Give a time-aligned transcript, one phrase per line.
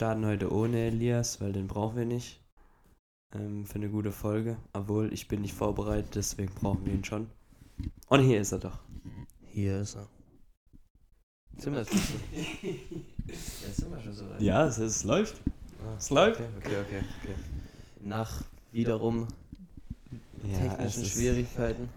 [0.00, 2.40] starten heute ohne Elias, weil den brauchen wir nicht.
[3.34, 4.56] Ähm, für eine gute Folge.
[4.72, 7.26] Obwohl, ich bin nicht vorbereitet, deswegen brauchen wir ihn schon.
[8.08, 8.78] Und hier ist er doch.
[9.48, 10.08] Hier ist er.
[11.58, 12.14] Sind wir, schon so-
[13.28, 14.40] ja, sind wir schon so weit?
[14.40, 15.42] Ja, es, es läuft.
[15.84, 16.40] Ah, es läuft.
[16.40, 17.34] Okay, okay, okay, okay.
[18.00, 18.42] Nach
[18.72, 19.28] wiederum
[20.50, 21.90] Ja, technischen ist, Schwierigkeiten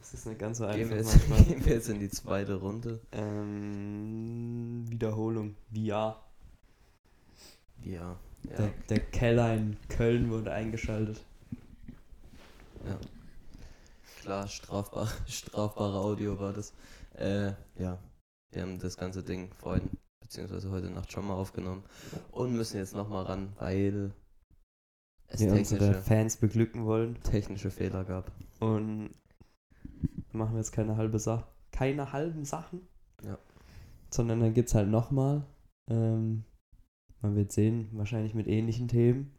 [0.00, 2.54] Es ist nicht ganz so gehen einfach wir, jetzt, gehen wir jetzt in die zweite
[2.54, 3.00] Runde.
[3.10, 5.56] ähm, Wiederholung.
[5.74, 6.20] VR.
[7.84, 8.16] Ja.
[8.44, 11.24] Der, der Keller in Köln wurde eingeschaltet.
[12.86, 12.98] ja.
[14.20, 16.72] Klar, strafbar, strafbare Audio war das.
[17.14, 17.98] Äh, ja.
[18.50, 21.84] Wir haben das ganze Ding vorhin, beziehungsweise heute Nacht schon mal aufgenommen
[22.30, 24.12] und müssen jetzt nochmal ran, weil
[25.26, 27.20] es Wir unsere Fans beglücken wollen.
[27.22, 28.30] technische Fehler gab.
[28.60, 29.10] Und
[30.32, 31.46] machen wir jetzt keine halbe Sache.
[31.72, 32.86] Keine halben Sachen.
[33.22, 33.38] Ja.
[34.10, 35.44] Sondern dann gibt es halt nochmal.
[35.90, 36.44] Ähm,
[37.24, 39.34] man wird sehen, wahrscheinlich mit ähnlichen Themen.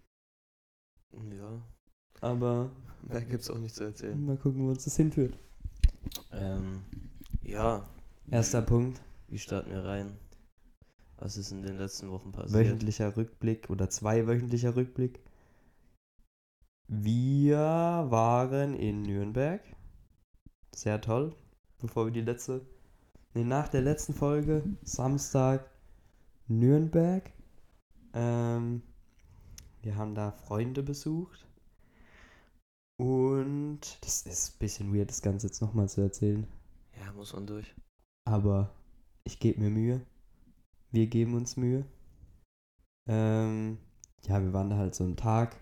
[1.32, 1.62] Ja,
[2.20, 2.72] Aber
[3.08, 4.26] mehr gibt's auch nicht zu erzählen.
[4.26, 5.38] mal gucken, wo uns das hinführt.
[6.32, 6.82] Ähm,
[7.44, 7.88] ja,
[8.30, 9.02] Erster Punkt.
[9.28, 10.18] wie starten wir rein?
[11.18, 12.54] Was ist in den letzten Wochen passiert?
[12.66, 15.22] Wöchentlicher Rückblick oder zweiwöchentlicher Rückblick.
[16.88, 17.58] Wir
[18.10, 19.62] waren in Nürnberg.
[20.76, 21.36] Sehr toll.
[21.80, 22.66] Bevor wir die letzte.
[23.34, 25.70] Nee, nach der letzten Folge, Samstag,
[26.48, 27.32] Nürnberg.
[28.16, 28.82] Ähm,
[29.82, 31.46] wir haben da Freunde besucht.
[32.98, 36.48] Und das ist ein bisschen weird, das Ganze jetzt nochmal zu erzählen.
[37.00, 37.76] Ja, muss man durch.
[38.26, 38.74] Aber
[39.26, 40.02] ich gebe mir Mühe.
[40.92, 41.86] Wir geben uns Mühe.
[43.08, 43.78] Ähm,
[44.24, 45.58] ja, wir waren da halt so einen Tag,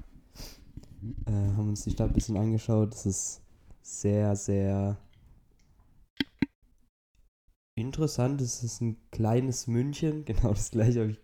[1.26, 2.94] äh, haben uns die Stadt ein bisschen angeschaut.
[2.94, 3.42] Das ist
[3.82, 4.98] sehr, sehr
[7.76, 8.42] interessant.
[8.42, 10.24] Es ist ein kleines München.
[10.26, 11.22] Genau das gleiche habe ich,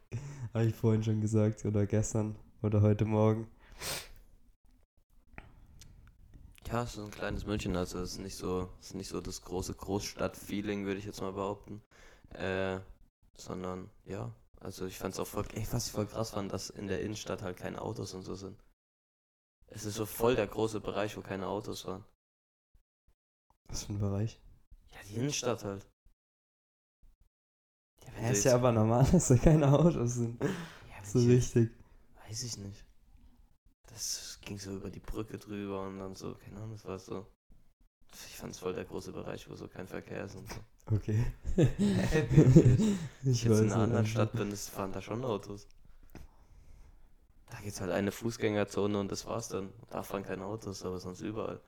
[0.53, 1.65] hab ich vorhin schon gesagt.
[1.65, 3.47] Oder gestern oder heute Morgen.
[6.67, 9.21] Ja, es ist ein kleines München, also es ist nicht so, es ist nicht so
[9.21, 11.81] das große Großstadt-Feeling, würde ich jetzt mal behaupten.
[12.29, 12.79] Äh,
[13.35, 16.69] sondern, ja, also ich fand es auch voll, ey, was ich voll krass fand, dass
[16.69, 18.61] in der Innenstadt halt keine Autos und so sind.
[19.65, 22.05] Es ist so voll der große Bereich, wo keine Autos waren.
[23.67, 24.39] Was für ein Bereich.
[24.91, 25.87] Ja, die Innenstadt halt.
[28.21, 30.41] Ja, ist ja aber normal, dass da keine Autos sind.
[30.43, 30.49] ja,
[31.03, 31.71] So jetzt- richtig.
[32.27, 32.85] Weiß ich nicht.
[33.87, 37.25] Das ging so über die Brücke drüber und dann so, keine Ahnung, das war so.
[38.27, 40.59] Ich fand es voll der große Bereich, wo so kein Verkehr ist und so.
[40.95, 41.23] Okay.
[41.55, 42.97] ich Wenn
[43.31, 44.11] ich jetzt in einer anderen nicht.
[44.11, 45.67] Stadt bin, ist, fahren da schon Autos.
[47.51, 49.69] Da gibt's halt eine Fußgängerzone und das war's dann.
[49.89, 51.59] Da fahren keine Autos, aber sonst überall.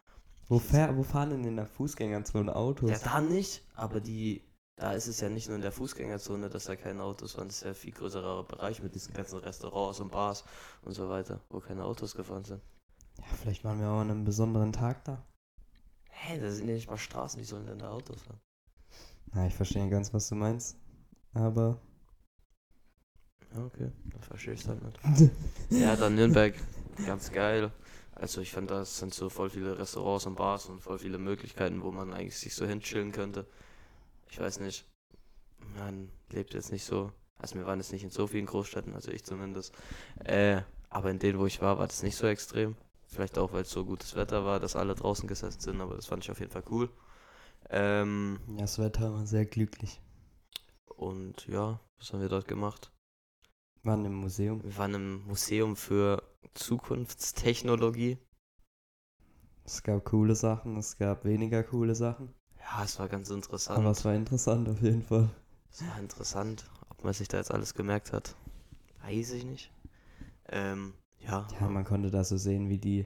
[0.47, 2.89] Wo, fähr, wo fahren denn in der Fußgängerzone Autos?
[2.89, 4.44] Ja, da nicht, aber die,
[4.81, 7.47] da ist es ja nicht nur in der Fußgängerzone, dass da keine Autos fahren.
[7.47, 10.44] Das ist ja ein viel größerer Bereich mit diesen ganzen Restaurants und Bars
[10.81, 12.64] und so weiter, wo keine Autos gefahren sind.
[13.19, 15.24] Ja, vielleicht waren wir auch an einem besonderen Tag da.
[16.09, 18.40] Hä, da sind ja nicht mal Straßen, wie sollen denn da Autos fahren?
[19.34, 20.75] Na, ich verstehe ganz, was du meinst.
[21.34, 21.80] Aber.
[23.56, 25.31] Okay, dann verstehe ich halt nicht.
[25.69, 26.56] Ja, dann Nürnberg,
[27.06, 27.72] ganz geil.
[28.16, 31.84] Also ich fand, das sind so voll viele Restaurants und Bars und voll viele Möglichkeiten,
[31.84, 33.46] wo man eigentlich sich so hinchillen könnte.
[34.31, 34.88] Ich weiß nicht,
[35.78, 39.12] man lebt jetzt nicht so, also wir waren jetzt nicht in so vielen Großstädten, also
[39.12, 39.74] ich zumindest.
[40.24, 42.75] Äh, aber in denen, wo ich war, war das nicht so extrem.
[43.08, 46.06] Vielleicht auch, weil es so gutes Wetter war, dass alle draußen gesessen sind, aber das
[46.08, 46.90] fand ich auf jeden Fall cool.
[47.69, 50.02] Ähm, Ja, das Wetter war sehr glücklich.
[50.96, 52.92] und ja, was haben wir dort gemacht?
[53.84, 54.63] Waren im Museum.
[54.63, 58.18] Wir waren im Museum für Zukunftstechnologie.
[59.66, 62.34] Es gab coole Sachen, es gab weniger coole Sachen.
[62.61, 63.79] Ja, es war ganz interessant.
[63.79, 65.29] Aber es war interessant auf jeden Fall.
[65.72, 66.66] Es war interessant.
[66.89, 68.35] Ob man sich da jetzt alles gemerkt hat,
[69.03, 69.72] weiß ich nicht.
[70.49, 71.47] Ähm, ja.
[71.59, 73.05] Ja, man konnte da so sehen, wie die,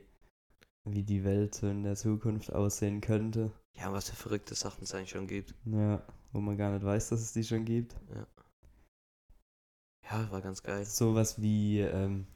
[0.84, 3.52] wie die Welt so in der Zukunft aussehen könnte.
[3.74, 5.54] ja, was für verrückte Sachen es eigentlich schon gibt.
[5.66, 6.02] Ja,
[6.32, 7.96] wo man gar nicht weiß, dass es die schon gibt.
[10.10, 10.86] Ja, war ganz geil.
[10.86, 12.28] Sowas wie, ähm,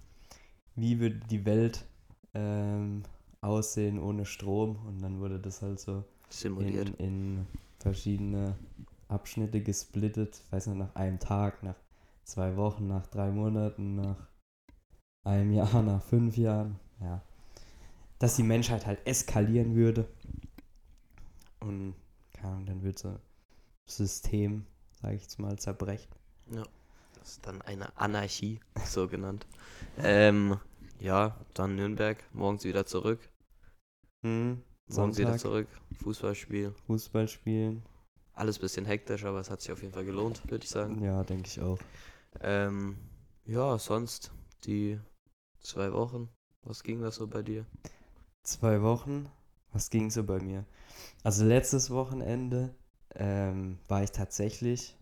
[0.76, 1.86] wie würde die Welt
[2.34, 3.04] ähm,
[3.42, 4.76] aussehen ohne Strom?
[4.88, 6.90] Und dann wurde das halt so Simuliert.
[7.00, 7.46] in
[7.80, 8.56] verschiedene
[9.08, 10.42] Abschnitte gesplittet.
[10.46, 11.76] Ich weiß nicht, nach einem Tag, nach
[12.24, 14.28] zwei Wochen, nach drei Monaten, nach
[15.24, 16.80] einem Jahr, nach fünf Jahren.
[17.02, 17.22] Ja.
[18.20, 20.08] Dass die Menschheit halt eskalieren würde.
[21.60, 21.96] Und
[22.34, 23.20] keine Ahnung, dann wird so ein
[23.86, 24.66] System,
[25.02, 26.12] sage ich jetzt mal, zerbrechen.
[26.52, 26.64] Ja.
[27.20, 29.46] Das ist dann eine Anarchie, so genannt.
[29.98, 30.58] ähm,
[31.00, 33.20] ja, dann Nürnberg, morgens wieder zurück.
[34.90, 35.68] Morgens wieder Sonntag, zurück.
[36.04, 36.74] Fußballspiel.
[36.88, 37.84] Fußball spielen.
[38.34, 41.04] Alles bisschen hektisch, aber es hat sich auf jeden Fall gelohnt, würde ich sagen.
[41.04, 41.78] Ja, denke ich auch.
[42.42, 42.98] Ähm,
[43.46, 44.32] Ja, sonst
[44.66, 45.00] die
[45.60, 46.30] zwei Wochen.
[46.64, 47.66] Was ging da so bei dir?
[48.44, 49.30] Zwei Wochen.
[49.72, 50.66] Was ging so bei mir?
[51.24, 52.74] Also letztes Wochenende
[53.16, 54.98] ähm, war ich tatsächlich,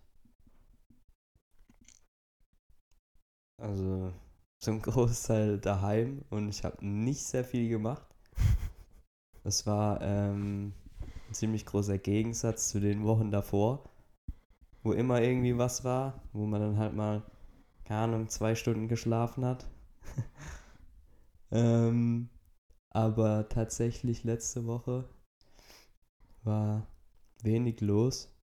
[3.61, 4.11] also
[4.59, 8.07] zum Großteil daheim und ich habe nicht sehr viel gemacht.
[9.47, 10.73] Das war ähm,
[11.29, 13.89] ein ziemlich großer Gegensatz zu den Wochen davor,
[14.83, 17.23] wo immer irgendwie was war, wo man dann halt mal,
[17.85, 19.65] keine Ahnung, zwei Stunden geschlafen hat.
[21.51, 22.27] ähm,
[22.89, 25.07] aber tatsächlich letzte Woche
[26.43, 26.85] war
[27.41, 28.37] wenig los.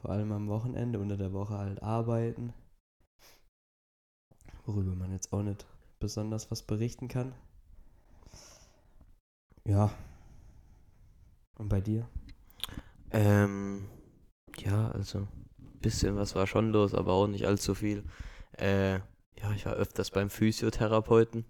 [0.00, 2.54] Vor allem am Wochenende, unter der Woche halt arbeiten.
[4.64, 5.66] Worüber man jetzt auch nicht
[5.98, 7.34] besonders was berichten kann.
[9.66, 9.90] Ja.
[11.58, 12.08] Und bei dir?
[13.10, 13.88] Ähm,
[14.58, 15.26] ja, also
[15.80, 18.04] bisschen was war schon los, aber auch nicht allzu viel.
[18.52, 21.44] Äh, ja, ich war öfters beim Physiotherapeuten.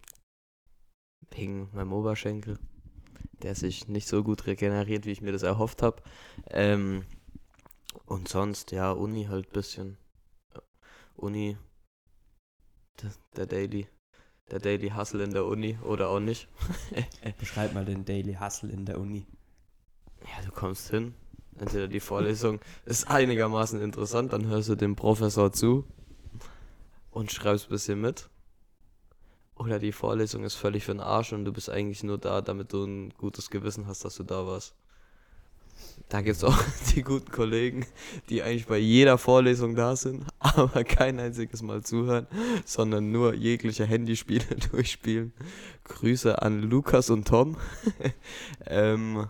[1.30, 2.58] Wegen meinem Oberschenkel.
[3.42, 6.02] Der sich nicht so gut regeneriert, wie ich mir das erhofft habe.
[6.48, 7.04] Ähm,
[8.06, 9.98] und sonst, ja, Uni halt ein bisschen.
[11.16, 11.58] Uni,
[13.02, 13.88] der, der Daily.
[14.50, 16.48] Der Daily Hustle in der Uni oder auch nicht.
[17.38, 19.26] Beschreib mal den Daily Hustle in der Uni.
[20.22, 21.14] Ja, du kommst hin.
[21.58, 25.84] Entweder die Vorlesung ist einigermaßen interessant, dann hörst du dem Professor zu
[27.10, 28.28] und schreibst ein bisschen mit.
[29.56, 32.72] Oder die Vorlesung ist völlig für den Arsch und du bist eigentlich nur da, damit
[32.72, 34.74] du ein gutes Gewissen hast, dass du da warst.
[36.08, 36.56] Da gibt es auch
[36.94, 37.84] die guten Kollegen,
[38.28, 42.26] die eigentlich bei jeder Vorlesung da sind, aber kein einziges Mal zuhören,
[42.64, 45.32] sondern nur jegliche Handyspiele durchspielen.
[45.84, 47.56] Grüße an Lukas und Tom.
[48.66, 49.26] ähm,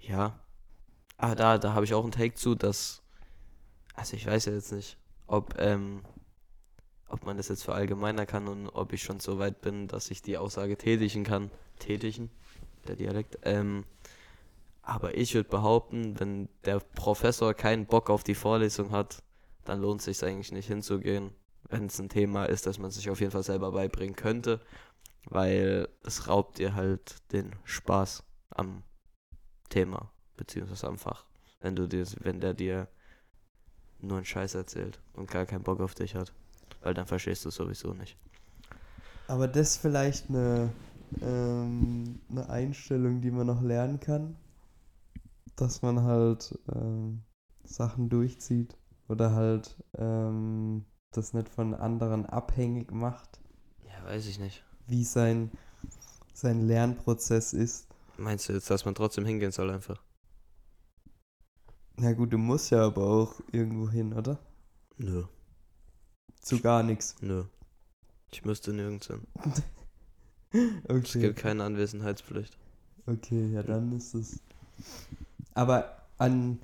[0.00, 0.38] ja.
[1.16, 3.02] Ah, da, da habe ich auch einen Take zu, dass.
[3.94, 4.96] Also ich weiß ja jetzt nicht,
[5.26, 6.02] ob, ähm,
[7.08, 10.22] ob man das jetzt verallgemeinern kann und ob ich schon so weit bin, dass ich
[10.22, 11.50] die Aussage tätigen kann.
[11.78, 12.30] Tätigen,
[12.88, 13.38] der Dialekt.
[13.42, 13.84] Ähm,
[14.82, 19.22] aber ich würde behaupten, wenn der Professor keinen Bock auf die Vorlesung hat,
[19.64, 21.30] dann lohnt es sich eigentlich nicht hinzugehen,
[21.68, 24.60] wenn es ein Thema ist, das man sich auf jeden Fall selber beibringen könnte,
[25.26, 28.82] weil es raubt dir halt den Spaß am
[29.68, 31.24] Thema, beziehungsweise am Fach.
[31.60, 32.88] Wenn du dir, wenn der dir
[34.02, 36.32] nur einen Scheiß erzählt und gar keinen Bock auf dich hat.
[36.82, 38.16] Weil dann verstehst du es sowieso nicht.
[39.28, 40.72] Aber das ist vielleicht eine,
[41.22, 44.36] ähm, eine Einstellung, die man noch lernen kann.
[45.56, 47.22] Dass man halt ähm,
[47.64, 48.76] Sachen durchzieht
[49.08, 53.40] oder halt ähm, das nicht von anderen abhängig macht,
[53.84, 54.64] Ja, weiß ich nicht.
[54.86, 55.50] wie sein,
[56.34, 57.88] sein Lernprozess ist.
[58.16, 60.02] Meinst du jetzt, dass man trotzdem hingehen soll einfach?
[61.96, 64.38] Na gut, du musst ja aber auch irgendwo hin, oder?
[64.98, 65.24] Nö,
[66.42, 67.16] Zu gar nichts.
[67.20, 67.44] nö.
[68.32, 69.26] Ich müsste nirgends hin.
[71.04, 71.18] Es Okay.
[71.18, 72.56] gibt keine Anwesenheitspflicht.
[73.06, 74.40] Okay, ja, dann ist es.
[75.54, 76.60] Aber an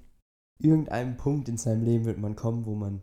[0.58, 3.02] irgendeinem Punkt in seinem Leben wird man kommen, wo man.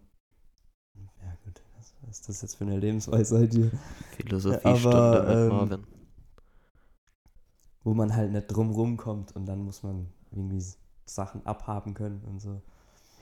[0.95, 3.71] Ja, gut, was ist das jetzt für eine Lebensweisheit hier?
[4.17, 5.87] Philosophiestunde Aber, mit ähm, Marvin.
[7.83, 10.63] Wo man halt nicht drum rumkommt und dann muss man irgendwie
[11.05, 12.61] Sachen abhaben können und so.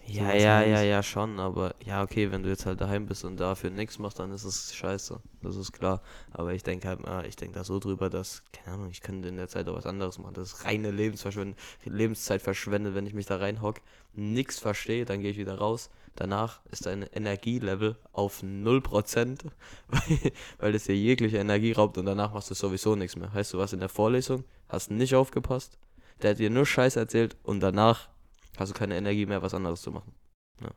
[0.05, 3.23] Ja, sowas ja, ja, ja, schon, aber ja, okay, wenn du jetzt halt daheim bist
[3.23, 5.19] und dafür nichts machst, dann ist es scheiße.
[5.41, 6.01] Das ist klar.
[6.31, 9.29] Aber ich denke halt, mal, ich denke da so drüber, dass, keine Ahnung, ich könnte
[9.29, 10.33] in der Zeit auch was anderes machen.
[10.33, 11.55] Das ist reine Lebensverschwendung,
[11.85, 13.79] Lebenszeit verschwendet, wenn ich mich da reinhock,
[14.13, 15.89] nichts verstehe, dann gehe ich wieder raus.
[16.15, 19.39] Danach ist dein Energielevel auf 0%,
[19.87, 23.33] weil, weil das dir jegliche Energie raubt und danach machst du sowieso nichts mehr.
[23.33, 25.77] Heißt du was in der Vorlesung, hast nicht aufgepasst,
[26.21, 28.09] der hat dir nur Scheiß erzählt und danach
[28.57, 30.13] hast du keine Energie mehr, was anderes zu machen.
[30.61, 30.71] Ja.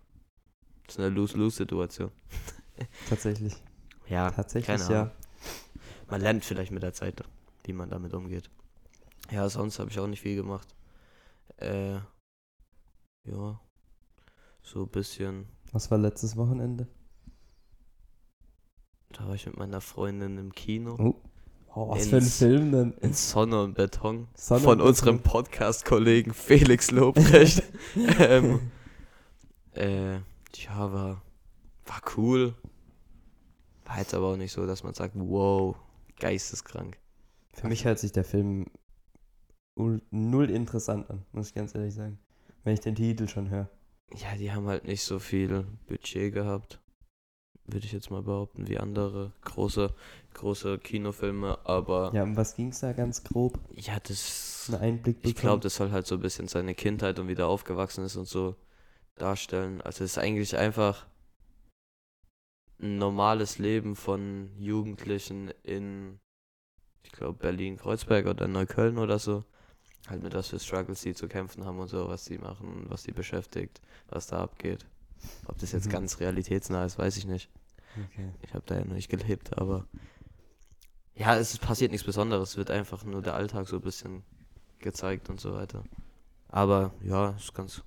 [0.85, 2.11] Das ist eine Lose-Lose-Situation.
[3.09, 3.55] Tatsächlich.
[4.09, 5.11] Ja, Tatsächlich, ja.
[6.09, 7.23] Man lernt vielleicht mit der Zeit,
[7.65, 8.51] wie man damit umgeht.
[9.31, 10.69] Ja, sonst habe ich auch nicht viel gemacht.
[11.57, 11.95] Äh,
[13.25, 13.61] ja,
[14.63, 15.47] so ein bisschen.
[15.73, 16.87] Was war letztes Wochenende?
[19.11, 20.97] Da war ich mit meiner Freundin im Kino.
[20.99, 21.23] Oh.
[21.79, 22.93] Oh, was für ein Film denn?
[23.03, 24.29] In Sonne und Beton.
[24.35, 25.21] Sonne von und unserem.
[25.21, 27.63] Podcast-Kollegen Felix Lobrecht.
[28.19, 28.71] ähm,
[29.75, 31.23] äh, ja, war,
[31.85, 32.55] war cool.
[33.85, 35.77] War jetzt aber auch nicht so, dass man sagt, wow,
[36.19, 36.99] geisteskrank.
[37.53, 38.65] Für mich hört sich der Film
[39.79, 42.19] ul- null interessant an, muss ich ganz ehrlich sagen.
[42.65, 43.69] Wenn ich den Titel schon höre.
[44.15, 46.81] Ja, die haben halt nicht so viel Budget gehabt,
[47.69, 49.93] würde ich jetzt mal behaupten, wie andere große,
[50.35, 51.59] große Kinofilme.
[51.65, 53.59] Aber Ja, um was ging es da ganz grob?
[53.75, 57.29] ja, das, Einen Einblick ich glaube, das soll halt so ein bisschen seine Kindheit und
[57.29, 58.57] wie der aufgewachsen ist und so
[59.17, 59.81] darstellen.
[59.83, 61.07] Also es ist eigentlich einfach
[62.81, 66.19] ein normales Leben von Jugendlichen in,
[67.03, 69.45] ich glaube, Berlin-Kreuzberg oder Neukölln oder so.
[70.09, 73.03] Halt mit was für Struggles sie zu kämpfen haben und so, was sie machen, was
[73.03, 74.87] sie beschäftigt, was da abgeht.
[75.47, 75.91] Ob das jetzt Mhm.
[75.93, 77.51] ganz realitätsnah ist, weiß ich nicht.
[78.11, 78.31] Okay.
[78.43, 79.87] Ich habe da ja noch nicht gelebt, aber
[81.15, 82.51] ja, es passiert nichts Besonderes.
[82.51, 84.23] Es wird einfach nur der Alltag so ein bisschen
[84.79, 85.83] gezeigt und so weiter.
[86.49, 87.83] Aber ja, ist ganz.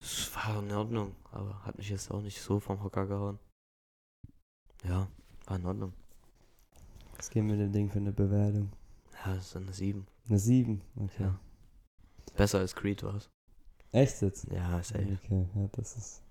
[0.00, 3.38] Es war in Ordnung, aber hat mich jetzt auch nicht so vom Hocker gehauen.
[4.84, 5.08] Ja,
[5.46, 5.92] war in Ordnung.
[7.16, 8.72] Was geben wir dem Ding für eine Bewertung?
[9.24, 10.06] Ja, es ist eine 7.
[10.28, 10.80] Eine 7.
[10.96, 11.24] Okay.
[11.24, 11.38] Ja.
[12.34, 13.28] Besser als Creed war es.
[13.92, 14.46] Echt jetzt?
[14.52, 15.18] Ja, safe.
[15.24, 16.22] Okay, ja, das ist.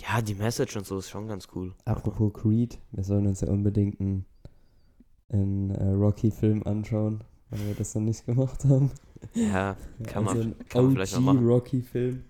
[0.00, 1.74] Ja, die Message und so ist schon ganz cool.
[1.84, 4.24] Apropos Creed, wir sollen uns ja unbedingt einen,
[5.28, 8.90] einen äh, Rocky-Film anschauen, weil wir das noch nicht gemacht haben.
[9.34, 11.46] Ja, Kann man- also ein kann man vielleicht noch machen.
[11.46, 12.24] Rocky-Film.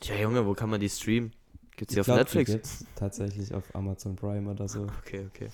[0.00, 1.32] tja, Junge, wo kann man die streamen?
[1.76, 2.50] Gibt's die Ich auf glaub, Netflix?
[2.50, 4.86] Die gibt's tatsächlich auf Amazon Prime oder so.
[5.04, 5.50] Okay, okay.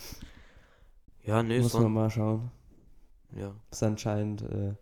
[1.24, 2.50] Ja, nee, Muss man mal schauen.
[3.36, 4.72] Ja, Ist anscheinend äh,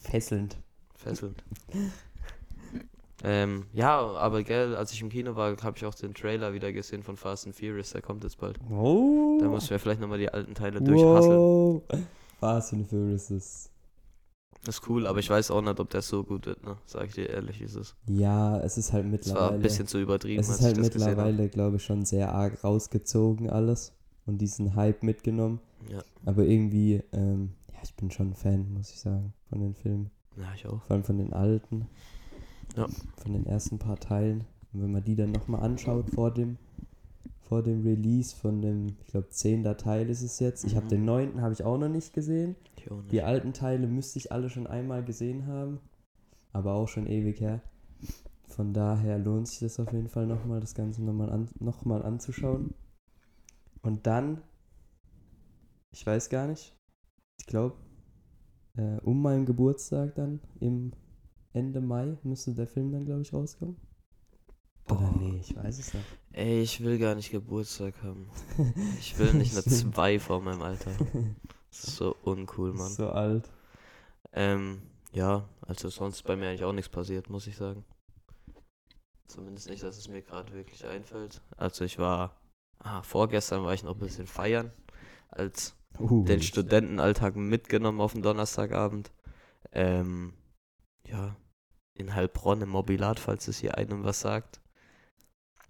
[0.00, 0.56] fesselnd.
[0.98, 1.42] Fesselnd.
[3.24, 6.72] ähm, ja, aber gell, als ich im Kino war, habe ich auch den Trailer wieder
[6.72, 8.58] gesehen von Fast and Furious, der kommt jetzt bald.
[8.70, 9.38] Oh!
[9.40, 11.36] Da müssen wir vielleicht nochmal die alten Teile durchhasseln.
[11.38, 11.82] wow.
[12.38, 13.70] Fast and Furious ist.
[14.64, 16.76] Das ist cool, aber ich weiß auch nicht, ob der so gut wird, ne?
[16.84, 17.94] Sag ich dir ehrlich, ist es.
[18.06, 19.40] Ja, es ist halt Es mittlerweile.
[19.40, 22.62] war ein bisschen zu übertrieben, es als ist halt mittlerweile, glaube ich, schon sehr arg
[22.64, 23.92] rausgezogen alles
[24.26, 25.60] und diesen Hype mitgenommen.
[25.90, 26.00] Ja.
[26.26, 30.10] Aber irgendwie, ähm, ja, ich bin schon ein Fan, muss ich sagen, von den Filmen.
[30.38, 30.82] Ja, ich auch.
[30.82, 31.86] Vor allem von den alten.
[32.76, 32.86] Ja.
[33.16, 34.44] Von den ersten paar Teilen.
[34.72, 36.58] Und wenn man die dann nochmal anschaut vor dem,
[37.40, 39.64] vor dem Release von dem, ich glaube, 10.
[39.78, 40.64] Teil ist es jetzt.
[40.64, 40.90] Ich habe Mhm.
[40.90, 41.40] den 9.
[41.40, 42.56] habe ich auch noch nicht gesehen.
[42.76, 43.12] Ich auch nicht.
[43.12, 45.80] Die alten Teile müsste ich alle schon einmal gesehen haben.
[46.52, 47.62] Aber auch schon ewig her.
[48.46, 52.02] Von daher lohnt sich das auf jeden Fall nochmal, das Ganze nochmal an, noch mal
[52.02, 52.74] anzuschauen.
[53.82, 54.42] Und dann,
[55.90, 56.74] ich weiß gar nicht,
[57.38, 57.76] ich glaube,
[58.78, 60.92] äh, um meinen Geburtstag dann, im
[61.52, 63.76] Ende Mai, müsste der Film dann, glaube ich, rauskommen.
[64.88, 65.14] Oder Boah.
[65.18, 66.06] nee, ich weiß es nicht.
[66.32, 68.30] Ey, ich will gar nicht Geburtstag haben.
[68.98, 69.94] Ich will nicht Stimmt.
[69.94, 70.92] 2 vor meinem Alter.
[71.70, 72.90] Das ist so uncool, Mann.
[72.90, 73.50] So alt.
[74.32, 74.80] Ähm,
[75.12, 77.84] ja, also sonst ist bei mir eigentlich auch nichts passiert, muss ich sagen.
[79.26, 81.42] Zumindest nicht, dass es mir gerade wirklich einfällt.
[81.58, 82.40] Also ich war,
[82.78, 84.72] ah, vorgestern war ich noch ein bisschen feiern,
[85.28, 89.12] als Uh, den Studentenalltag mitgenommen auf den Donnerstagabend.
[89.72, 90.34] Ähm,
[91.06, 91.36] ja,
[91.94, 94.60] in Heilbronn im Mobilat, falls es hier einem was sagt.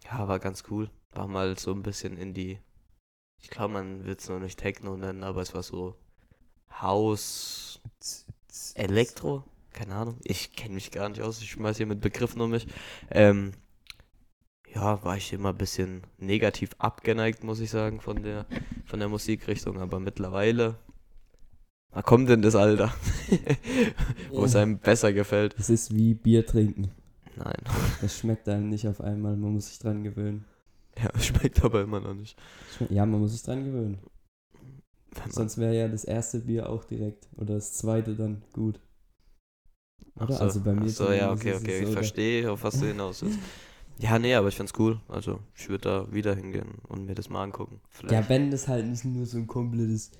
[0.04, 0.90] Ja, war ganz cool.
[1.12, 2.58] War mal so ein bisschen in die,
[3.40, 5.96] ich glaube, man wird es noch nicht Techno nennen, aber es war so
[6.70, 7.80] Haus,
[8.74, 9.44] Elektro?
[9.72, 10.18] Keine Ahnung.
[10.24, 11.40] Ich kenne mich gar nicht aus.
[11.40, 12.66] Ich schmeiß hier mit Begriffen um mich.
[13.10, 13.52] Ähm,
[14.74, 18.46] ja, war ich immer ein bisschen negativ abgeneigt, muss ich sagen, von der,
[18.84, 19.80] von der Musikrichtung.
[19.80, 20.76] Aber mittlerweile,
[21.92, 22.92] wann kommt denn das Alter?
[24.32, 25.54] Wo es einem besser gefällt.
[25.58, 26.90] Es ist wie Bier trinken.
[27.36, 27.62] Nein.
[28.02, 30.44] Es schmeckt einem nicht auf einmal, man muss sich dran gewöhnen.
[30.96, 32.36] Ja, schmeckt aber immer noch nicht.
[32.90, 33.98] Ja, man muss sich dran gewöhnen.
[35.30, 38.80] Sonst wäre ja das erste Bier auch direkt oder das zweite dann gut.
[40.16, 40.36] Ach oder?
[40.36, 41.78] so, Also bei mir ach so, ja, okay, okay.
[41.80, 43.38] Ich da- verstehe, auf was du hinaus willst.
[44.00, 45.00] Ja, nee, aber ich find's cool.
[45.08, 47.80] Also, ich würde da wieder hingehen und mir das mal angucken.
[47.88, 48.12] Vielleicht.
[48.14, 50.12] Ja, wenn das halt nicht nur so ein komplettes.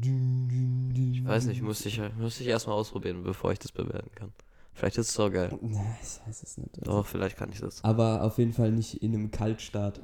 [0.00, 4.32] Ich weiß nicht, müsste ich, müsste ich erstmal ausprobieren, bevor ich das bewerten kann.
[4.72, 5.58] Vielleicht ist es so geil.
[5.60, 6.78] Na, ich weiß es nicht.
[6.78, 6.90] Also.
[6.90, 7.82] Doch, vielleicht kann ich das.
[7.82, 10.00] Aber auf jeden Fall nicht in einem Kaltstart.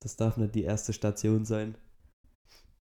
[0.00, 1.76] Das darf nicht die erste Station sein,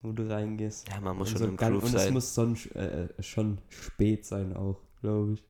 [0.01, 0.87] wo du reingehst.
[0.87, 2.13] Ja, man muss und schon so im Groove Und es sein.
[2.13, 5.43] muss son, äh, schon spät sein auch, glaube ich.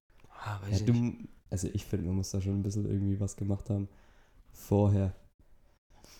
[0.43, 3.19] ah, weiß Ja, ich du, also ich finde, man muss da schon ein bisschen irgendwie
[3.19, 3.87] was gemacht haben.
[4.67, 5.13] Vorher.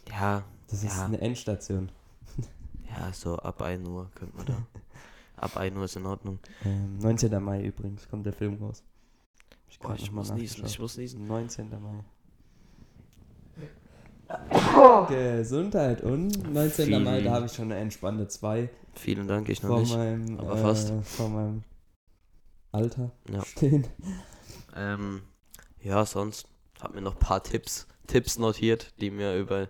[0.10, 1.06] Ja, Das ist Ja.
[1.06, 1.92] eine Endstation.
[2.90, 4.58] ja, so ab 1 Uhr könnte man da.
[5.38, 6.40] ab 1 Uhr ist in Ordnung.
[6.64, 7.44] Ähm, 19.
[7.44, 8.84] Mai übrigens kommt der Film raus.
[9.68, 11.28] Ich, Boah, ich muss niesen, ich muss niesen.
[11.28, 11.70] 19.
[11.70, 12.04] Mai.
[15.08, 17.04] Gesundheit und 19.
[17.04, 19.96] Mai, da habe ich schon eine entspannte 2 Vielen Dank, ich noch vor nicht.
[19.96, 20.92] meinem, aber äh, fast.
[21.04, 21.64] vor meinem
[22.72, 23.44] Alter Ja.
[23.46, 23.88] stehen.
[24.76, 25.22] Ähm,
[25.82, 26.48] ja, sonst
[26.82, 29.70] hab mir noch ein paar Tipps, Tipps notiert, die mir über.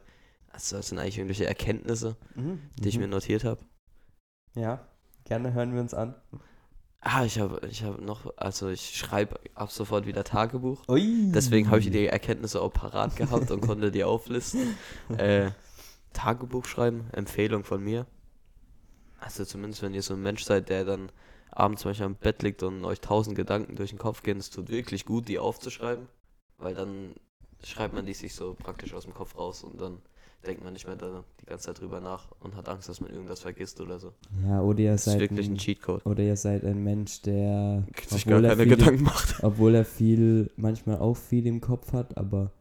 [0.51, 2.17] Also, das sind eigentlich irgendwelche Erkenntnisse,
[2.77, 3.61] die ich mir notiert habe.
[4.55, 4.87] Ja,
[5.25, 6.15] gerne hören wir uns an.
[7.01, 10.83] Ah, ich habe ich hab noch, also ich schreibe ab sofort wieder Tagebuch.
[10.89, 11.31] Ui.
[11.31, 14.75] Deswegen habe ich die Erkenntnisse auch parat gehabt und konnte die auflisten.
[15.17, 15.51] Äh,
[16.11, 18.05] Tagebuch schreiben, Empfehlung von mir.
[19.19, 21.11] Also zumindest wenn ihr so ein Mensch seid, der dann
[21.51, 24.69] abends manchmal im Bett liegt und euch tausend Gedanken durch den Kopf gehen, es tut
[24.69, 26.07] wirklich gut, die aufzuschreiben.
[26.57, 27.15] Weil dann
[27.63, 29.97] schreibt man die sich so praktisch aus dem Kopf raus und dann
[30.45, 33.11] denkt man nicht mehr da die ganze Zeit drüber nach und hat Angst, dass man
[33.11, 34.13] irgendwas vergisst oder so.
[34.47, 36.05] Ja, oder ihr Das ist seid wirklich ein ein, Cheatcode.
[36.05, 39.35] oder ihr seid ein Mensch, der Sich gar obwohl er keine viele- Gedanken macht.
[39.43, 42.51] obwohl er viel, manchmal auch viel im Kopf hat, aber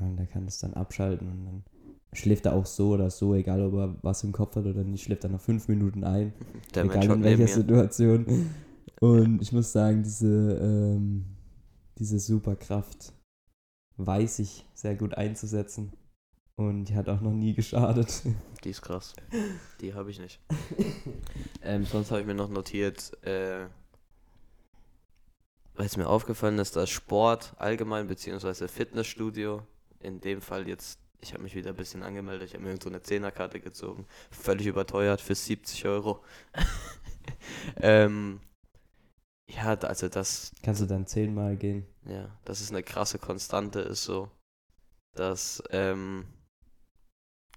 [0.00, 1.64] ja, der kann es dann abschalten und dann
[2.12, 5.04] schläft er auch so oder so, egal ob er was im Kopf hat oder nicht,
[5.04, 6.32] schläft er nach fünf Minuten ein,
[6.74, 7.46] Der Mensch egal hockt in welcher.
[7.54, 8.26] Situation.
[9.00, 11.24] Und ich muss sagen, diese, ähm,
[11.98, 13.12] diese Superkraft
[14.06, 15.92] weiß ich sehr gut einzusetzen
[16.56, 18.22] und die hat auch noch nie geschadet.
[18.64, 19.14] Die ist krass.
[19.80, 20.40] Die habe ich nicht.
[21.62, 23.66] ähm, sonst habe ich mir noch notiert, äh,
[25.74, 29.62] weil es mir aufgefallen ist, dass Sport allgemein, beziehungsweise Fitnessstudio,
[30.00, 32.90] in dem Fall jetzt, ich habe mich wieder ein bisschen angemeldet, ich habe mir so
[32.90, 36.22] eine Zehnerkarte gezogen, völlig überteuert für 70 Euro.
[37.76, 38.40] ähm,
[39.54, 41.86] ja, also das, Kannst du dann zehnmal gehen?
[42.04, 44.30] ja, das ist eine krasse Konstante, ist so,
[45.14, 46.26] dass, ähm,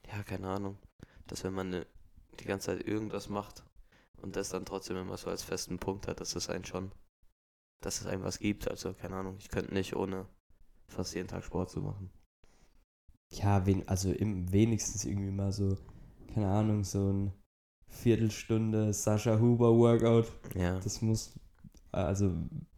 [0.07, 0.77] ja, keine Ahnung,
[1.27, 1.88] dass wenn man ne,
[2.39, 3.63] die ganze Zeit irgendwas macht
[4.21, 6.91] und das dann trotzdem immer so als festen Punkt hat, dass es einen schon,
[7.81, 10.27] dass es einem was gibt, also keine Ahnung, ich könnte nicht ohne
[10.88, 12.12] fast jeden Tag Sport zu machen.
[13.31, 15.77] Ja, wen, also im, wenigstens irgendwie mal so,
[16.33, 17.33] keine Ahnung, so ein
[17.88, 20.31] Viertelstunde Sascha Huber Workout.
[20.55, 21.33] Ja, Das muss,
[21.97, 22.31] also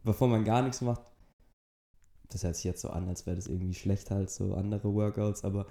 [0.03, 1.01] bevor man gar nichts macht,
[2.29, 5.43] das hört sich jetzt so an, als wäre das irgendwie schlechter als so andere Workouts,
[5.43, 5.67] aber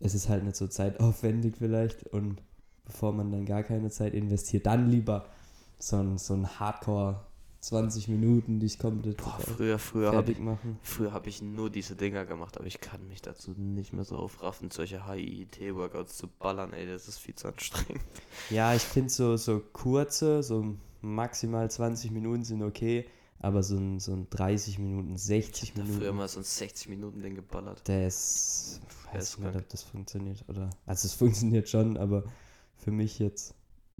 [0.00, 2.42] es ist halt nicht so zeitaufwendig vielleicht und
[2.84, 5.26] bevor man dann gar keine Zeit investiert, dann lieber
[5.78, 7.24] so ein, so ein Hardcore
[7.60, 10.78] 20 Minuten, die ich komplett Boah, früher, früher habe ich, fertig machen.
[10.82, 14.16] früher habe ich nur diese Dinger gemacht, aber ich kann mich dazu nicht mehr so
[14.16, 18.02] aufraffen, solche HIIT-Workouts zu ballern, ey, das ist viel zu anstrengend.
[18.48, 23.06] Ja, ich finde so, so kurze, so maximal 20 Minuten sind okay,
[23.40, 25.98] aber so ein, so ein 30 Minuten, 60 Da Minuten.
[26.00, 27.82] früher mal so ein 60-Minuten-Ding geballert.
[27.84, 28.80] Das
[29.12, 30.70] Der weiß ist ich nicht, ob das funktioniert oder.
[30.86, 32.24] Also es funktioniert schon, aber
[32.76, 33.54] für mich jetzt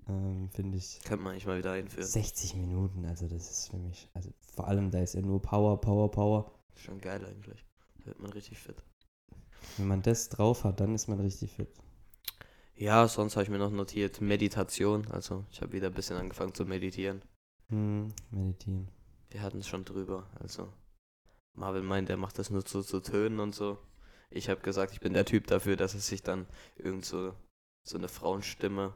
[0.09, 2.07] ähm, finde ich Könnte man eigentlich mal wieder einführen.
[2.07, 5.81] 60 Minuten, also das ist für mich, also vor allem da ist ja nur Power,
[5.81, 6.53] Power, Power.
[6.75, 7.65] Schon geil eigentlich.
[8.01, 8.83] Da wird man richtig fit.
[9.77, 11.69] Wenn man das drauf hat, dann ist man richtig fit.
[12.79, 15.07] Ja, sonst habe ich mir noch notiert Meditation.
[15.11, 17.23] Also ich habe wieder ein bisschen angefangen zu meditieren.
[17.71, 18.89] Hm, meditieren.
[19.31, 20.29] Wir hatten es schon drüber.
[20.39, 20.73] Also
[21.55, 23.79] Marvin meint, er macht das nur zu, zu Tönen und so.
[24.31, 27.35] Ich habe gesagt, ich bin der Typ dafür, dass es sich dann irgend so,
[27.83, 28.95] so eine Frauenstimme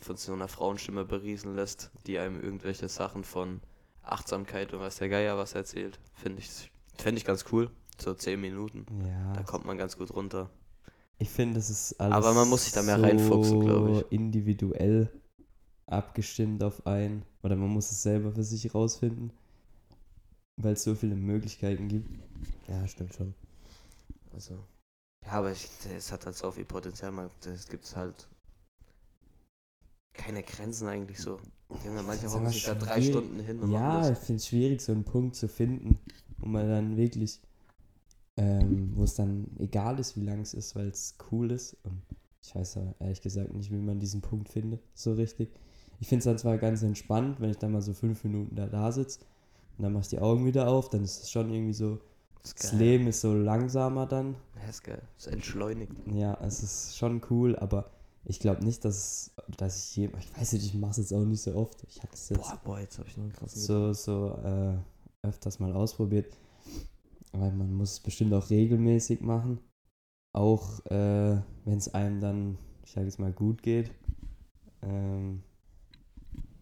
[0.00, 3.62] von so einer Frauenstimme berieseln lässt, die einem irgendwelche Sachen von
[4.02, 5.98] Achtsamkeit und was der Geier was erzählt.
[6.12, 7.70] Finde ich, find ich ganz cool.
[7.98, 8.86] So 10 Minuten.
[9.06, 9.32] Ja.
[9.32, 10.50] Da kommt man ganz gut runter.
[11.18, 14.12] Ich finde, es ist alles Aber man muss sich da mehr reinfuchsen, glaub ich.
[14.12, 15.10] individuell
[15.86, 17.24] abgestimmt auf einen.
[17.42, 19.32] Oder man muss es selber für sich rausfinden.
[20.56, 22.08] Weil es so viele Möglichkeiten gibt.
[22.68, 23.34] Ja, stimmt schon.
[24.32, 24.54] Also.
[25.24, 27.12] Ja, aber ich, es hat halt so viel Potenzial.
[27.12, 28.28] Man, es gibt halt
[30.12, 31.40] keine Grenzen eigentlich so.
[31.84, 33.02] Junge, manche hocken sich da drei.
[33.02, 35.98] Stunden hin und Ja, ich finde es schwierig, so einen Punkt zu finden,
[36.38, 37.40] wo man dann wirklich,
[38.36, 41.76] ähm, wo es dann egal ist, wie lang es ist, weil es cool ist.
[41.84, 42.02] Und
[42.42, 45.50] ich weiß ja ehrlich gesagt nicht, wie man diesen Punkt findet, so richtig.
[46.00, 48.66] Ich finde es dann zwar ganz entspannt, wenn ich dann mal so fünf Minuten da,
[48.66, 49.20] da sitze
[49.78, 51.98] und dann machst du die Augen wieder auf, dann ist es schon irgendwie so,
[52.42, 52.54] das.
[52.54, 54.34] das Leben ist so langsamer dann.
[54.60, 55.02] Ja, ist geil.
[55.18, 55.92] Es entschleunigt.
[56.12, 57.90] Ja, es ist schon cool, aber
[58.24, 61.24] ich glaube nicht, dass, dass ich je, ich weiß nicht, ich mache es jetzt auch
[61.24, 61.82] nicht so oft.
[61.88, 65.26] Ich habe es jetzt Boah, boah, jetzt habe ich noch einen krassen so, so äh,
[65.26, 66.26] öfters mal ausprobiert.
[67.36, 69.58] Weil man muss es bestimmt auch regelmäßig machen.
[70.32, 73.90] Auch äh, wenn es einem dann, ich sage jetzt mal, gut geht,
[74.82, 75.42] ähm,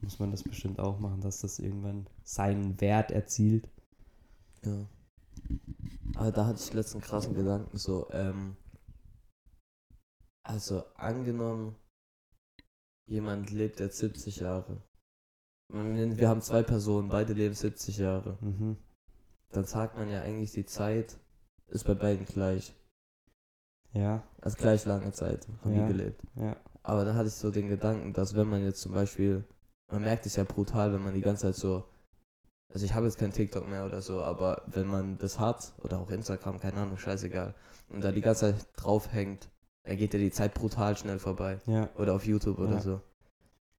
[0.00, 3.68] muss man das bestimmt auch machen, dass das irgendwann seinen Wert erzielt.
[4.64, 4.88] Ja.
[6.16, 8.56] Aber da hatte ich letzten krassen Gedanken so, ähm,
[10.42, 11.76] also angenommen,
[13.06, 14.82] jemand lebt jetzt 70 Jahre.
[15.68, 18.38] Wir wir haben zwei Personen, beide leben 70 Jahre.
[18.40, 18.76] Mhm.
[19.52, 21.18] Dann sagt man ja eigentlich, die Zeit
[21.68, 22.74] ist bei beiden gleich.
[23.92, 25.86] Ja, Also gleich lange Zeit haben Ja.
[25.86, 26.22] die gelebt.
[26.36, 26.56] ja.
[26.84, 29.44] Aber dann hatte ich so den Gedanken, dass wenn man jetzt zum Beispiel,
[29.92, 31.84] man merkt es ja brutal, wenn man die ganze Zeit so,
[32.72, 36.00] also ich habe jetzt kein TikTok mehr oder so, aber wenn man das hat, oder
[36.00, 37.54] auch Instagram, keine Ahnung, scheißegal,
[37.90, 39.48] und da die ganze Zeit draufhängt,
[39.84, 41.60] dann geht ja die Zeit brutal schnell vorbei.
[41.66, 42.80] Ja, Oder auf YouTube oder Ja.
[42.80, 43.00] so.